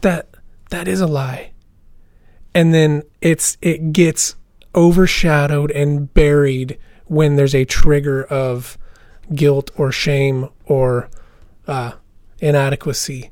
[0.00, 0.30] That,
[0.70, 1.52] that is a lie.
[2.54, 4.34] And then it's, it gets
[4.74, 8.78] overshadowed and buried when there's a trigger of
[9.32, 11.08] guilt or shame or
[11.66, 11.92] uh,
[12.40, 13.30] inadequacy,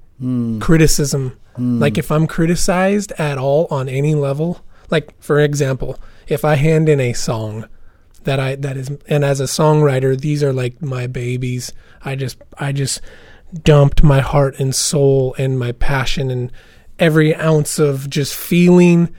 [0.60, 1.38] criticism.
[1.80, 6.88] Like if I'm criticized at all on any level, like for example, if I hand
[6.88, 7.66] in a song
[8.24, 11.72] that I that is and as a songwriter, these are like my babies.
[12.04, 13.00] I just I just
[13.64, 16.50] dumped my heart and soul and my passion and
[16.98, 19.14] every ounce of just feeling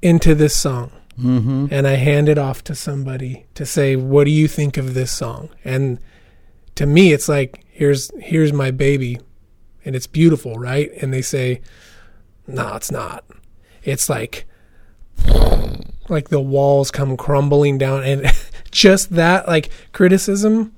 [0.00, 1.66] into this song mm-hmm.
[1.70, 5.12] and I hand it off to somebody to say, "What do you think of this
[5.12, 5.98] song?" And
[6.74, 9.18] to me, it's like, "Here's here's my baby,
[9.84, 11.60] and it's beautiful, right?" And they say,
[12.46, 13.24] "No, it's not."
[13.82, 14.46] It's like
[16.08, 18.26] like the walls come crumbling down and
[18.70, 20.74] just that like criticism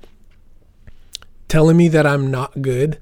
[1.47, 2.99] telling me that I'm not good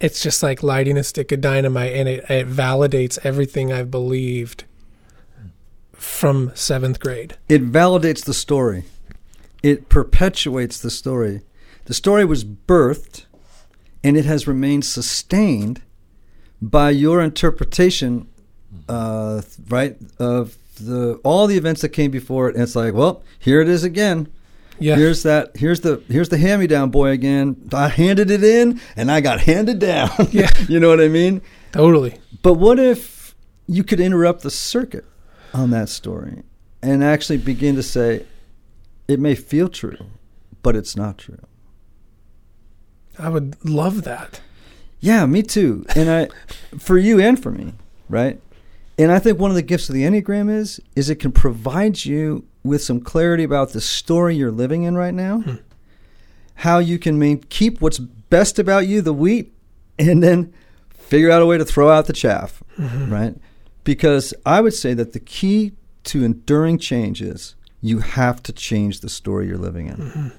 [0.00, 4.64] it's just like lighting a stick of dynamite and it, it validates everything I've believed
[5.96, 7.36] from seventh grade.
[7.48, 8.84] It validates the story.
[9.62, 11.42] It perpetuates the story.
[11.86, 13.24] The story was birthed
[14.02, 15.82] and it has remained sustained
[16.60, 18.28] by your interpretation
[18.88, 23.22] uh, right of the all the events that came before it and it's like well
[23.38, 24.26] here it is again
[24.80, 24.96] Yeah.
[24.96, 28.80] here's that here's the here's the hand me down boy again i handed it in
[28.96, 30.50] and i got handed down Yeah.
[30.68, 32.18] you know what i mean totally.
[32.42, 33.36] but what if
[33.68, 35.04] you could interrupt the circuit
[35.54, 36.42] on that story
[36.82, 38.26] and actually begin to say,
[39.08, 39.96] it may feel true,
[40.62, 41.38] but it's not true?
[43.18, 44.40] I would love that.
[45.00, 45.86] Yeah, me too.
[45.94, 46.28] And I,
[46.78, 47.74] for you and for me,
[48.08, 48.40] right?
[48.98, 52.04] And I think one of the gifts of the Enneagram is, is it can provide
[52.04, 55.54] you with some clarity about the story you're living in right now, Hmm.
[56.56, 59.52] how you can main, keep what's best about you, the wheat,
[59.98, 60.52] and then
[60.90, 63.34] figure out a way to throw out the chaff, right?
[63.84, 65.72] Because I would say that the key
[66.04, 70.32] to enduring change is you have to change the story you're living in.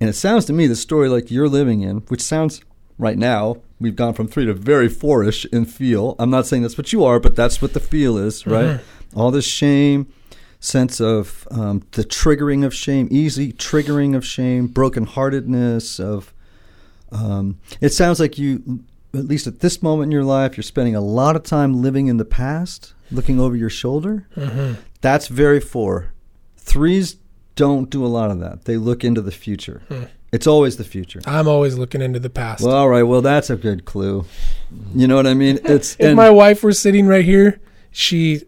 [0.00, 2.60] And it sounds to me the story like you're living in, which sounds
[2.98, 6.14] right now, we've gone from three to very fourish in feel.
[6.18, 8.80] I'm not saying that's what you are, but that's what the feel is, right?
[9.14, 10.12] All this shame,
[10.60, 16.32] sense of um, the triggering of shame, easy triggering of shame, brokenheartedness, of.
[17.10, 18.84] Um, it sounds like you,
[19.14, 22.06] at least at this moment in your life, you're spending a lot of time living
[22.06, 24.26] in the past, looking over your shoulder.
[24.36, 24.80] Mm-hmm.
[25.00, 26.12] That's very four.
[26.56, 27.16] Threes
[27.54, 28.64] don't do a lot of that.
[28.64, 29.82] They look into the future.
[29.88, 30.04] Hmm.
[30.32, 31.20] It's always the future.
[31.26, 32.64] I'm always looking into the past.
[32.64, 33.02] Well, all right.
[33.02, 34.24] Well, that's a good clue.
[34.94, 35.58] You know what I mean?
[35.64, 37.60] It's if my wife were sitting right here,
[37.90, 38.42] she,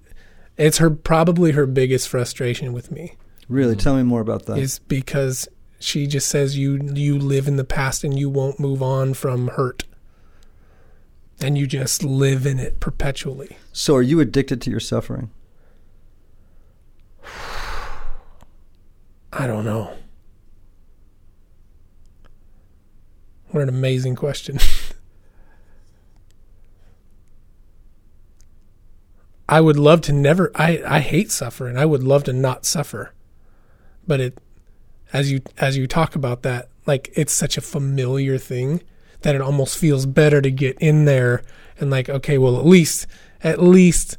[0.57, 3.17] it's her probably her biggest frustration with me
[3.49, 3.77] really.
[3.77, 4.59] Tell me more about that.
[4.59, 5.49] is because
[5.79, 9.49] she just says you you live in the past and you won't move on from
[9.49, 9.85] hurt,
[11.41, 13.57] and you just live in it perpetually.
[13.73, 15.31] so, are you addicted to your suffering?
[19.33, 19.97] I don't know.
[23.49, 24.59] What an amazing question.
[29.49, 31.77] I would love to never I, I hate suffering.
[31.77, 33.13] I would love to not suffer.
[34.07, 34.39] But it
[35.13, 38.83] as you as you talk about that, like it's such a familiar thing
[39.25, 41.43] that it almost feels better to get in there
[41.81, 43.07] and like okay well at least
[43.43, 44.17] at least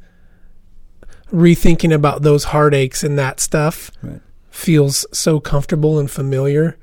[1.32, 4.22] rethinking about those heartaches and that stuff Right.
[4.49, 6.78] feels so comfortable and familiar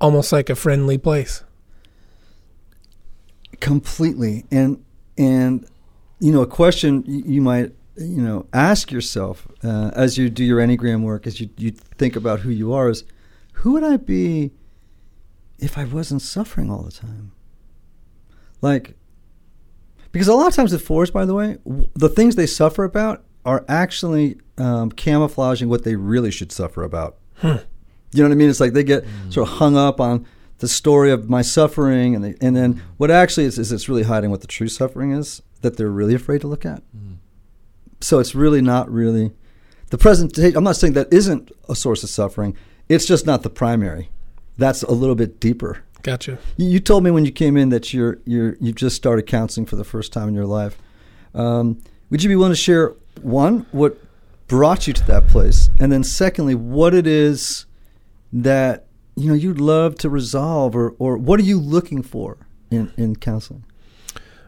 [0.00, 1.42] almost like a friendly place
[3.60, 4.82] completely and
[5.16, 5.66] and
[6.18, 10.58] you know a question you might you know ask yourself uh, as you do your
[10.60, 13.04] enneagram work as you, you think about who you are is
[13.52, 14.50] who would i be
[15.58, 17.32] if i wasn't suffering all the time
[18.60, 18.94] like
[20.12, 22.84] because a lot of times the fours by the way w- the things they suffer
[22.84, 27.56] about are actually um, camouflaging what they really should suffer about hmm.
[28.12, 28.48] you know what I mean?
[28.48, 29.30] It's like they get hmm.
[29.30, 30.26] sort of hung up on
[30.58, 34.04] the story of my suffering, and they, and then what actually is is it's really
[34.04, 36.82] hiding what the true suffering is that they're really afraid to look at.
[36.96, 37.14] Hmm.
[38.00, 39.32] So it's really not really
[39.90, 40.38] the present.
[40.38, 42.56] I'm not saying that isn't a source of suffering.
[42.88, 44.10] It's just not the primary.
[44.56, 45.82] That's a little bit deeper.
[46.02, 49.26] gotcha You, you told me when you came in that you're you're you just started
[49.26, 50.78] counseling for the first time in your life.
[51.34, 51.80] Um,
[52.10, 53.98] would you be willing to share one what
[54.46, 57.66] brought you to that place, and then secondly, what it is
[58.32, 58.86] that
[59.16, 62.36] you know you'd love to resolve, or or what are you looking for
[62.70, 63.64] in in counseling?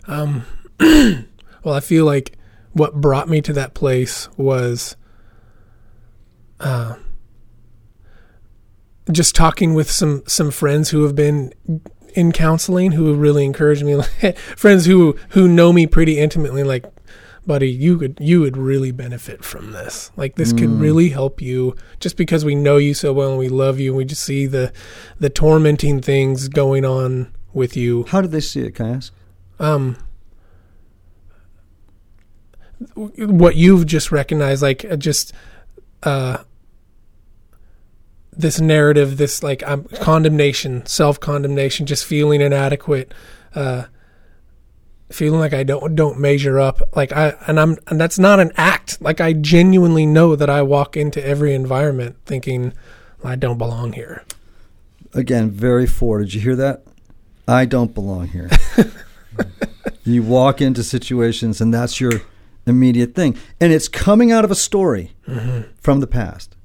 [0.06, 0.44] Um,
[0.80, 2.36] well, I feel like
[2.72, 4.96] what brought me to that place was
[6.60, 6.96] uh,
[9.12, 11.52] just talking with some some friends who have been
[12.14, 14.00] in counseling who really encouraged me.
[14.56, 16.84] friends who who know me pretty intimately, like,
[17.46, 20.10] buddy, you could you would really benefit from this.
[20.16, 20.80] Like, this could Mm.
[20.80, 21.76] really help you.
[22.00, 24.46] Just because we know you so well and we love you, and we just see
[24.46, 24.72] the
[25.20, 28.74] the tormenting things going on with you How did they see it?
[28.74, 29.12] Can I ask?
[29.58, 29.96] um
[32.94, 35.32] what you've just recognized like uh, just
[36.02, 36.38] uh
[38.36, 43.12] this narrative this like um, condemnation self-condemnation just feeling inadequate
[43.54, 43.84] uh
[45.10, 48.52] feeling like I don't don't measure up like I and I'm and that's not an
[48.56, 52.72] act like I genuinely know that I walk into every environment thinking
[53.24, 54.24] I don't belong here
[55.16, 56.20] Again, very four.
[56.20, 56.82] Did you hear that?
[57.48, 58.50] I don't belong here.
[60.04, 62.22] you walk into situations, and that's your
[62.66, 63.36] immediate thing.
[63.60, 65.12] And it's coming out of a story
[65.80, 66.55] from the past.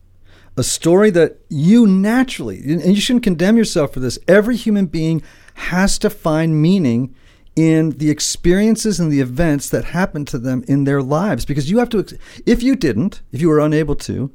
[0.57, 5.23] A story that you naturally, and you shouldn't condemn yourself for this, every human being
[5.55, 7.15] has to find meaning
[7.55, 11.45] in the experiences and the events that happen to them in their lives.
[11.45, 12.05] Because you have to,
[12.45, 14.31] if you didn't, if you were unable to,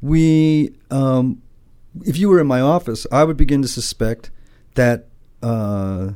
[0.00, 1.42] we, um,
[2.04, 4.30] if you were in my office, I would begin to suspect
[4.74, 5.08] that
[5.42, 6.12] uh,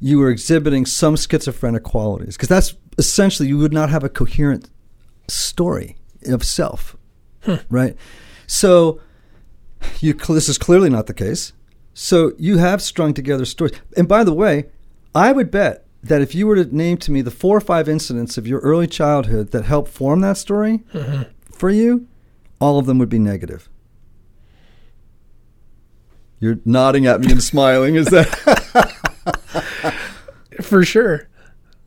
[0.00, 4.70] you were exhibiting some schizophrenic qualities because that's essentially you would not have a coherent
[5.28, 5.96] story
[6.26, 6.96] of self,
[7.68, 7.96] right?
[8.46, 9.00] So
[10.00, 11.52] you this is clearly not the case.
[11.94, 13.74] So you have strung together stories.
[13.96, 14.66] And by the way,
[15.14, 17.88] I would bet that if you were to name to me the four or five
[17.88, 21.22] incidents of your early childhood that helped form that story mm-hmm.
[21.52, 22.06] for you,
[22.60, 23.68] all of them would be negative.
[26.38, 27.94] You're nodding at me and smiling.
[27.94, 28.92] Is that?
[30.62, 31.28] for sure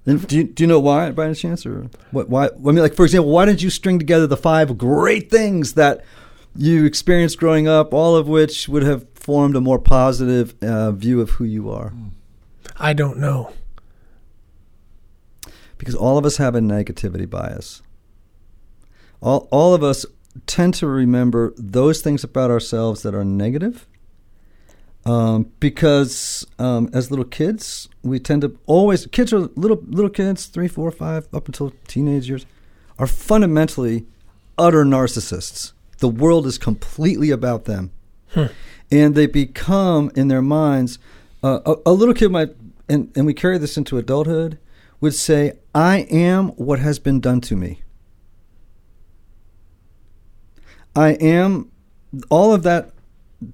[0.06, 2.30] And do you, do you know why, by any chance, or what?
[2.30, 2.48] Why?
[2.48, 6.04] I mean, like for example, why didn't you string together the five great things that
[6.56, 11.22] you experienced growing up, all of which would have formed a more positive uh, view
[11.22, 11.94] of who you are?
[12.78, 13.52] I don't know
[15.78, 17.82] Because all of us have a negativity bias.
[19.22, 20.06] All all of us
[20.46, 23.86] tend to remember those things about ourselves that are negative.
[25.06, 30.46] Um, because um, as little kids, we tend to always kids are little little kids,
[30.48, 32.46] three, four, five, up until teenage years,
[32.98, 34.06] are fundamentally
[34.58, 35.74] utter narcissists.
[36.00, 37.92] The world is completely about them,
[38.92, 41.00] and they become in their minds.
[41.44, 42.56] Uh, a, a little kid might,
[42.88, 44.58] and, and we carry this into adulthood,
[45.02, 47.82] would say, "I am what has been done to me."
[50.96, 51.72] I am.
[52.30, 52.92] All of that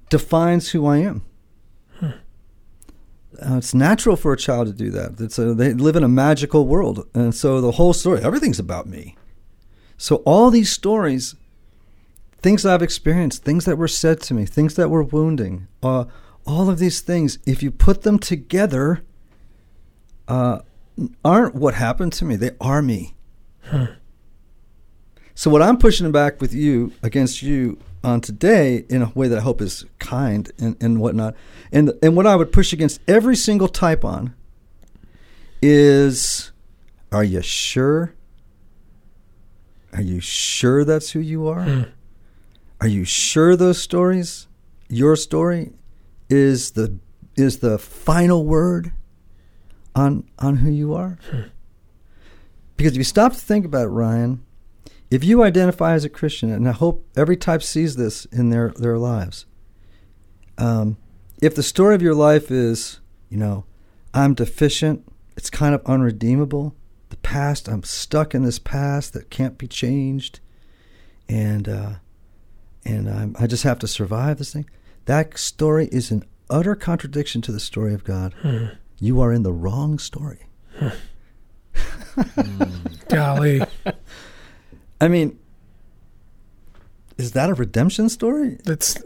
[0.08, 1.22] defines who I am.
[2.02, 5.20] Uh, it's natural for a child to do that.
[5.20, 8.86] It's a, they live in a magical world, and so the whole story, everything's about
[8.86, 9.14] me.
[9.98, 11.34] So all these stories,
[12.42, 16.04] things I've experienced, things that were said to me, things that were wounding, uh,
[16.46, 19.02] all of these things, if you put them together,
[20.28, 20.60] uh,
[21.24, 22.36] aren't what happened to me.
[22.36, 23.14] They are me.
[25.34, 29.38] So what I'm pushing back with you against you on today in a way that
[29.38, 31.34] I hope is kind and, and whatnot,
[31.72, 34.34] and and what I would push against every single type on
[35.60, 36.52] is,
[37.12, 38.14] are you sure?
[39.92, 41.88] Are you sure that's who you are?
[42.80, 44.48] Are you sure those stories,
[44.88, 45.72] your story,
[46.28, 46.98] is the
[47.36, 48.92] is the final word
[49.94, 51.18] on on who you are.
[52.76, 54.44] Because if you stop to think about it, Ryan,
[55.10, 58.70] if you identify as a Christian, and I hope every type sees this in their
[58.76, 59.46] their lives,
[60.58, 60.98] um,
[61.40, 63.00] if the story of your life is,
[63.30, 63.64] you know,
[64.12, 65.06] I'm deficient,
[65.36, 66.74] it's kind of unredeemable.
[67.08, 70.40] The past, I'm stuck in this past that can't be changed,
[71.28, 71.90] and uh,
[72.86, 74.68] and I'm, I just have to survive this thing.
[75.06, 78.34] That story is an utter contradiction to the story of God.
[78.40, 78.66] Hmm.
[78.98, 80.46] You are in the wrong story.
[83.08, 83.62] Golly.
[85.00, 85.38] I mean,
[87.18, 88.58] is that a redemption story?
[88.64, 88.96] That's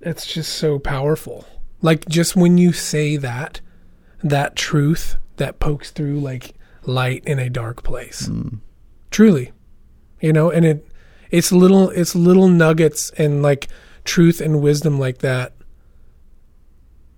[0.00, 1.46] it's just so powerful.
[1.80, 3.60] Like just when you say that,
[4.22, 6.54] that truth that pokes through like
[6.84, 8.28] light in a dark place.
[9.10, 9.52] Truly.
[10.20, 10.86] You know, and it
[11.32, 13.68] it's little it's little nuggets and like
[14.04, 15.54] truth and wisdom like that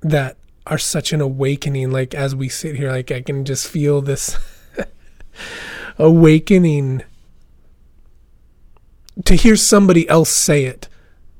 [0.00, 0.36] that
[0.66, 1.90] are such an awakening.
[1.90, 4.38] Like as we sit here like I can just feel this
[5.98, 7.02] awakening
[9.24, 10.88] to hear somebody else say it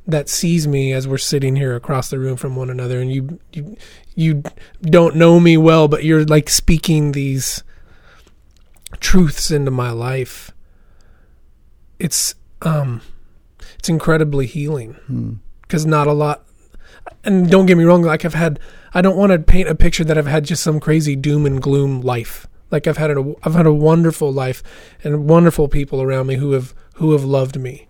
[0.06, 3.00] that sees me as we're sitting here across the room from one another.
[3.00, 3.76] And you you
[4.16, 4.42] you
[4.82, 7.62] don't know me well but you're like speaking these
[8.98, 10.50] truths into my life.
[12.00, 13.00] It's um
[13.78, 15.40] it's incredibly healing.
[15.62, 16.44] Because not a lot
[17.22, 18.58] and don't get me wrong like i've had
[18.92, 21.62] i don't want to paint a picture that i've had just some crazy doom and
[21.62, 22.46] gloom life.
[22.70, 24.62] Like i've had a i've had a wonderful life
[25.02, 27.88] and wonderful people around me who have who have loved me.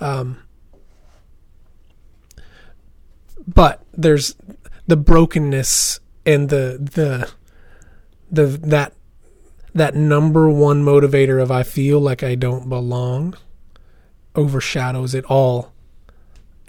[0.00, 0.42] Um
[3.46, 4.36] but there's
[4.86, 7.30] the brokenness and the the
[8.30, 8.94] the that
[9.74, 13.36] that number one motivator of I feel like I don't belong
[14.34, 15.72] overshadows it all.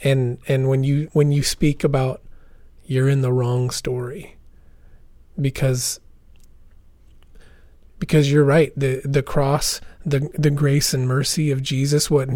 [0.03, 2.21] And and when you when you speak about
[2.85, 4.35] you're in the wrong story
[5.39, 5.99] because
[7.99, 12.29] because you're right the the cross the the grace and mercy of Jesus what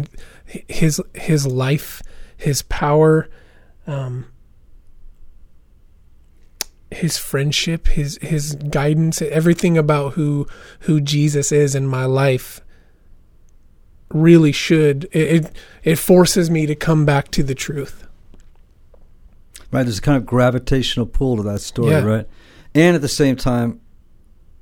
[0.44, 2.00] his his life
[2.36, 3.28] his power
[3.88, 4.26] um
[6.90, 10.46] his friendship, his his guidance, everything about who
[10.80, 12.60] who Jesus is in my life
[14.10, 18.06] really should it it, it forces me to come back to the truth.
[19.72, 22.04] Right, there's a kind of gravitational pull to that story, Yeah.
[22.04, 22.28] right?
[22.74, 23.80] And at the same time,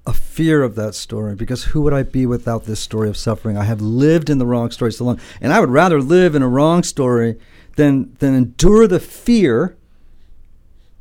[0.07, 3.57] a fear of that story because who would I be without this story of suffering?
[3.57, 6.43] I have lived in the wrong story so long, and I would rather live in
[6.43, 7.37] a wrong story
[7.77, 9.77] than than endure the fear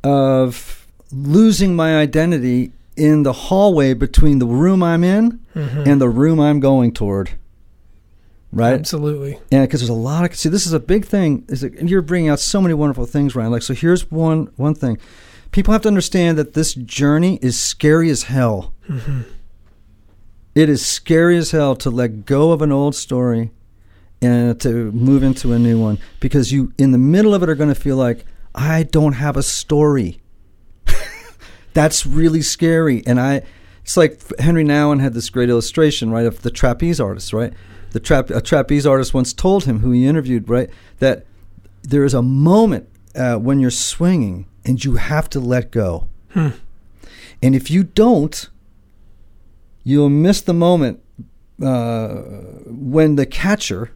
[0.02, 5.82] of losing my identity in the hallway between the room I'm in mm-hmm.
[5.86, 7.30] and the room I'm going toward.
[8.54, 8.74] Right?
[8.74, 9.38] Absolutely.
[9.50, 10.48] Yeah, because there's a lot of see.
[10.48, 11.44] This is a big thing.
[11.48, 13.50] Is that, and you're bringing out so many wonderful things, Ryan.
[13.50, 14.98] Like, so here's one one thing.
[15.50, 18.72] People have to understand that this journey is scary as hell.
[18.88, 19.22] Mm-hmm.
[20.54, 23.50] It is scary as hell to let go of an old story
[24.22, 27.54] and to move into a new one because you, in the middle of it, are
[27.54, 28.24] going to feel like
[28.54, 30.20] I don't have a story.
[31.74, 33.02] That's really scary.
[33.04, 33.42] And I,
[33.82, 37.52] it's like Henri Nouwen had this great illustration, right, of the trapeze artist, right?
[37.94, 40.68] The trap, a trapeze artist once told him, who he interviewed, right,
[40.98, 41.26] that
[41.82, 46.08] there is a moment uh, when you're swinging and you have to let go.
[46.34, 48.48] And if you don't,
[49.84, 51.04] you'll miss the moment
[51.62, 52.22] uh,
[52.66, 53.92] when the catcher,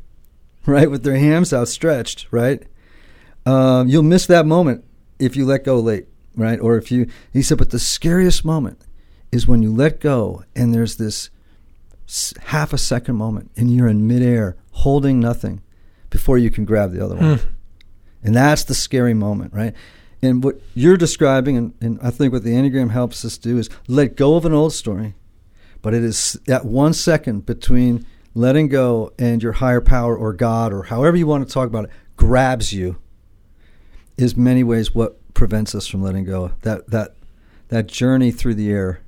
[0.64, 2.62] right, with their hands outstretched, right,
[3.46, 4.84] um, you'll miss that moment
[5.18, 6.60] if you let go late, right?
[6.60, 8.80] Or if you, he said, but the scariest moment
[9.32, 11.30] is when you let go and there's this
[12.46, 15.60] half a second moment and you're in midair holding nothing
[16.10, 17.24] before you can grab the other hmm.
[17.24, 17.40] one.
[18.22, 19.74] And that's the scary moment, right?
[20.20, 23.70] And what you're describing, and, and I think what the Enneagram helps us do is
[23.86, 25.14] let go of an old story,
[25.82, 28.04] but it is that one second between
[28.34, 31.84] letting go and your higher power or God or however you want to talk about
[31.84, 32.96] it grabs you
[34.16, 36.52] is many ways what prevents us from letting go.
[36.62, 37.14] That that
[37.68, 39.00] that journey through the air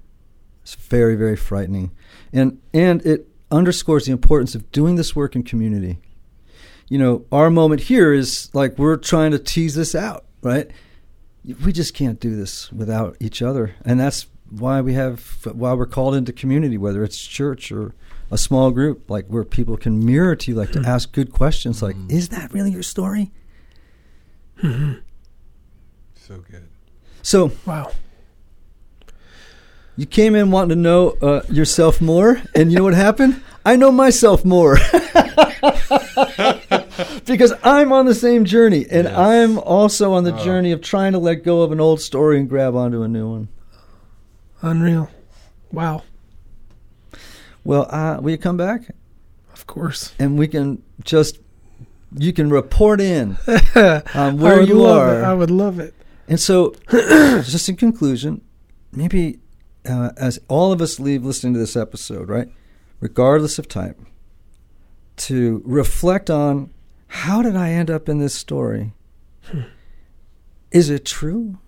[0.64, 1.90] is very very frightening,
[2.32, 5.98] and and it underscores the importance of doing this work in community.
[6.88, 10.70] You know, our moment here is like we're trying to tease this out, right?
[11.64, 15.86] We just can't do this without each other, and that's why we have why we're
[15.86, 17.94] called into community, whether it's church or
[18.30, 20.84] a small group, like where people can mirror to you, like to hmm.
[20.86, 22.10] ask good questions, like, hmm.
[22.10, 23.32] "Is that really your story?"
[24.56, 24.94] Hmm.
[26.14, 26.68] So good.
[27.22, 27.92] So Wow.
[30.00, 33.42] You came in wanting to know uh, yourself more, and you know what happened?
[33.66, 34.76] I know myself more
[37.26, 39.14] because I'm on the same journey, and Yes.
[39.14, 40.42] I'm also on the Oh.
[40.42, 43.28] journey of trying to let go of an old story and grab onto a new
[43.30, 43.48] one.
[44.62, 45.10] Unreal.
[45.70, 46.04] Wow.
[47.62, 48.94] Well, uh, will you come back
[49.52, 50.14] Of course.
[50.18, 51.38] and we can just
[52.16, 53.36] you can report in
[53.74, 55.20] on I where would you love are.
[55.20, 55.24] It.
[55.24, 55.92] I would love it.
[56.26, 58.40] And so, just in conclusion,
[58.92, 59.40] maybe
[59.88, 62.48] uh, as all of us leave listening to this episode, right,
[63.00, 63.98] regardless of type,
[65.16, 66.70] to reflect on
[67.08, 68.92] how did I end up in this story?
[70.70, 71.58] Is it true?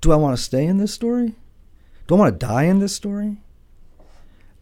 [0.00, 1.34] Do I want to stay in this story?
[2.06, 3.38] Do I want to die in this story?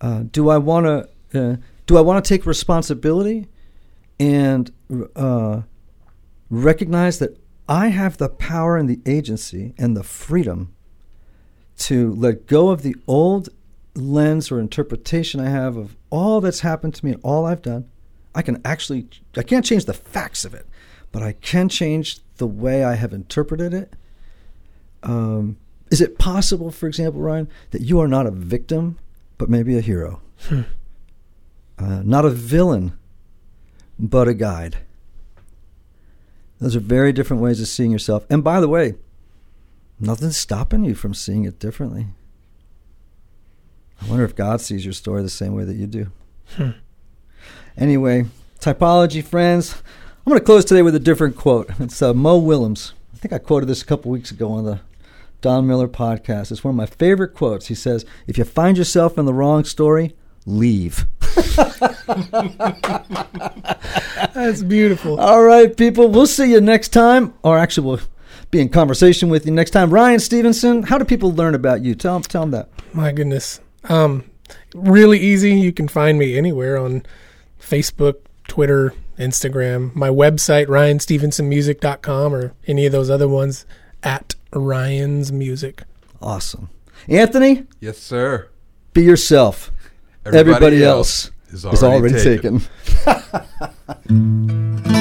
[0.01, 1.09] Uh, do I want to?
[1.39, 3.47] Uh, do I want to take responsibility
[4.19, 4.73] and
[5.15, 5.63] uh,
[6.51, 7.39] recognize that
[7.69, 10.75] I have the power and the agency and the freedom
[11.79, 13.49] to let go of the old
[13.95, 17.89] lens or interpretation I have of all that's happened to me and all I've done.
[18.35, 20.67] I can actually, I can't change the facts of it,
[21.13, 23.95] but I can change the way I have interpreted it.
[25.03, 25.57] Um,
[25.91, 28.99] is it possible, for example, Ryan, that you are not a victim,
[29.39, 30.21] but maybe a hero?
[31.79, 32.97] Uh, not a villain,
[33.99, 34.79] but a guide.
[36.59, 38.25] Those are very different ways of seeing yourself.
[38.31, 38.95] And by the way,
[39.99, 42.07] nothing's stopping you from seeing it differently.
[44.03, 46.11] I wonder if God sees your story the same way that you do.
[46.57, 46.71] Hmm.
[47.77, 48.27] Anyway,
[48.61, 49.75] typology friends,
[50.27, 51.71] I'm going to close today with a different quote.
[51.79, 52.95] It's uh, Mo Willems.
[53.15, 54.81] I think I quoted this a couple weeks ago on the
[55.41, 56.51] Don Miller podcast.
[56.51, 57.67] It's one of my favorite quotes.
[57.67, 61.07] He says, If you find yourself in the wrong story, leave.
[64.35, 65.19] That's beautiful.
[65.21, 66.09] All right, people.
[66.09, 68.01] We'll see you next time, or actually, we'll
[68.57, 69.91] be in conversation with you next time.
[69.91, 71.95] Ryan Stevenson, how do people learn about you?
[71.95, 72.69] Tell them, tell them that.
[72.95, 73.61] My goodness.
[73.85, 74.25] Um,
[74.75, 75.55] really easy.
[75.61, 77.05] You can find me anywhere on
[77.61, 78.15] Facebook,
[78.49, 79.95] Twitter, Instagram.
[79.95, 83.67] My website, ryanstevensonmusic.com, or any of those other ones
[84.03, 85.83] at Ryan's Music.
[86.23, 86.71] Awesome.
[87.09, 88.49] Anthony, Yes, sir.
[88.95, 89.71] be yourself.
[90.25, 92.63] Everybody, else, is is already taken.
[93.07, 93.47] Well,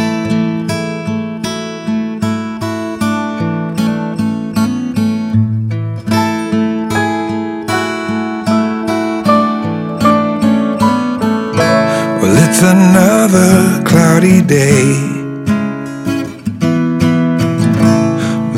[12.65, 14.85] another cloudy day.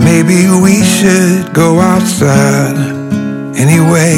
[0.07, 2.77] Maybe we should go outside
[3.57, 4.15] anyway.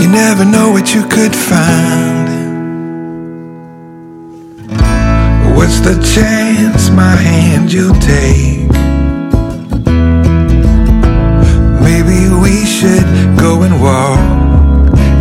[0.00, 2.28] You never know what you could find.
[5.56, 8.70] What's the chance my hand you'll take?
[11.88, 14.20] Maybe we should go and walk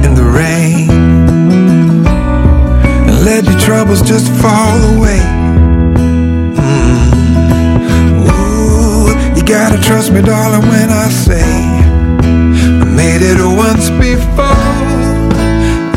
[0.05, 0.66] in the rain
[3.27, 5.19] let your troubles just fall away.
[6.55, 7.11] Mm.
[8.23, 11.51] Ooh, you gotta trust me, darling, when I say
[12.83, 14.79] I made it once before,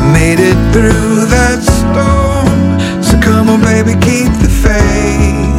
[0.01, 2.49] I made it through that storm.
[3.01, 5.55] So come on, baby, keep the faith.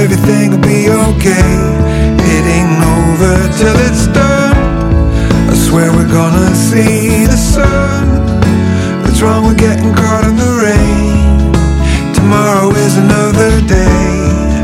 [0.00, 1.52] Everything will be okay.
[2.32, 4.56] It ain't over till it's done.
[5.52, 8.06] I swear we're gonna see the sun.
[9.02, 10.49] What's wrong with getting caught in the
[13.02, 14.62] another day.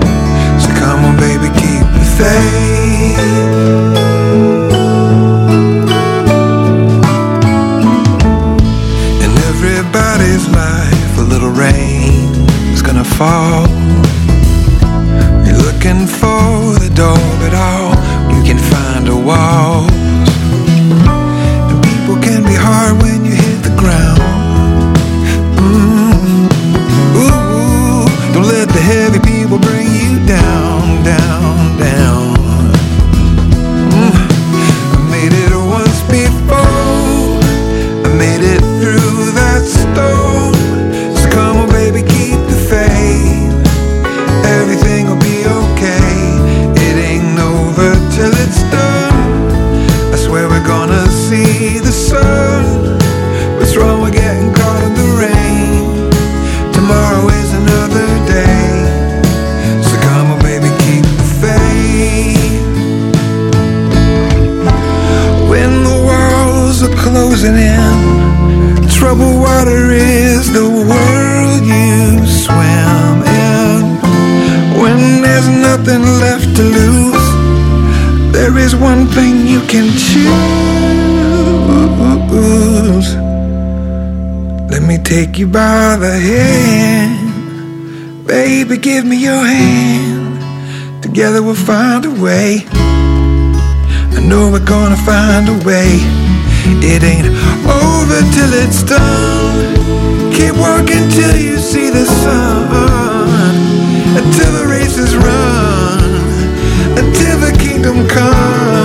[0.63, 3.19] So come on, baby, keep the faith.
[9.25, 12.29] In everybody's life, a little rain
[12.75, 13.67] is gonna fall.
[15.47, 17.91] You're looking for the door, but all
[18.35, 19.91] you can find are walls.
[21.71, 23.16] And people can be hard when
[67.47, 73.99] closing in, troubled water is the world you swim in.
[74.81, 77.33] When there's nothing left to lose,
[78.33, 80.27] there is one thing you can choose.
[84.71, 88.27] Let me take you by the hand.
[88.27, 90.43] Baby, give me your hand.
[91.03, 92.67] Together we'll find a way.
[92.73, 96.26] I know we're gonna find a way.
[96.83, 97.29] It ain't
[97.67, 99.75] over till it's done.
[100.33, 103.55] Keep working till you see the sun.
[104.21, 106.01] Until the race is run.
[106.99, 108.76] Until the kingdom comes.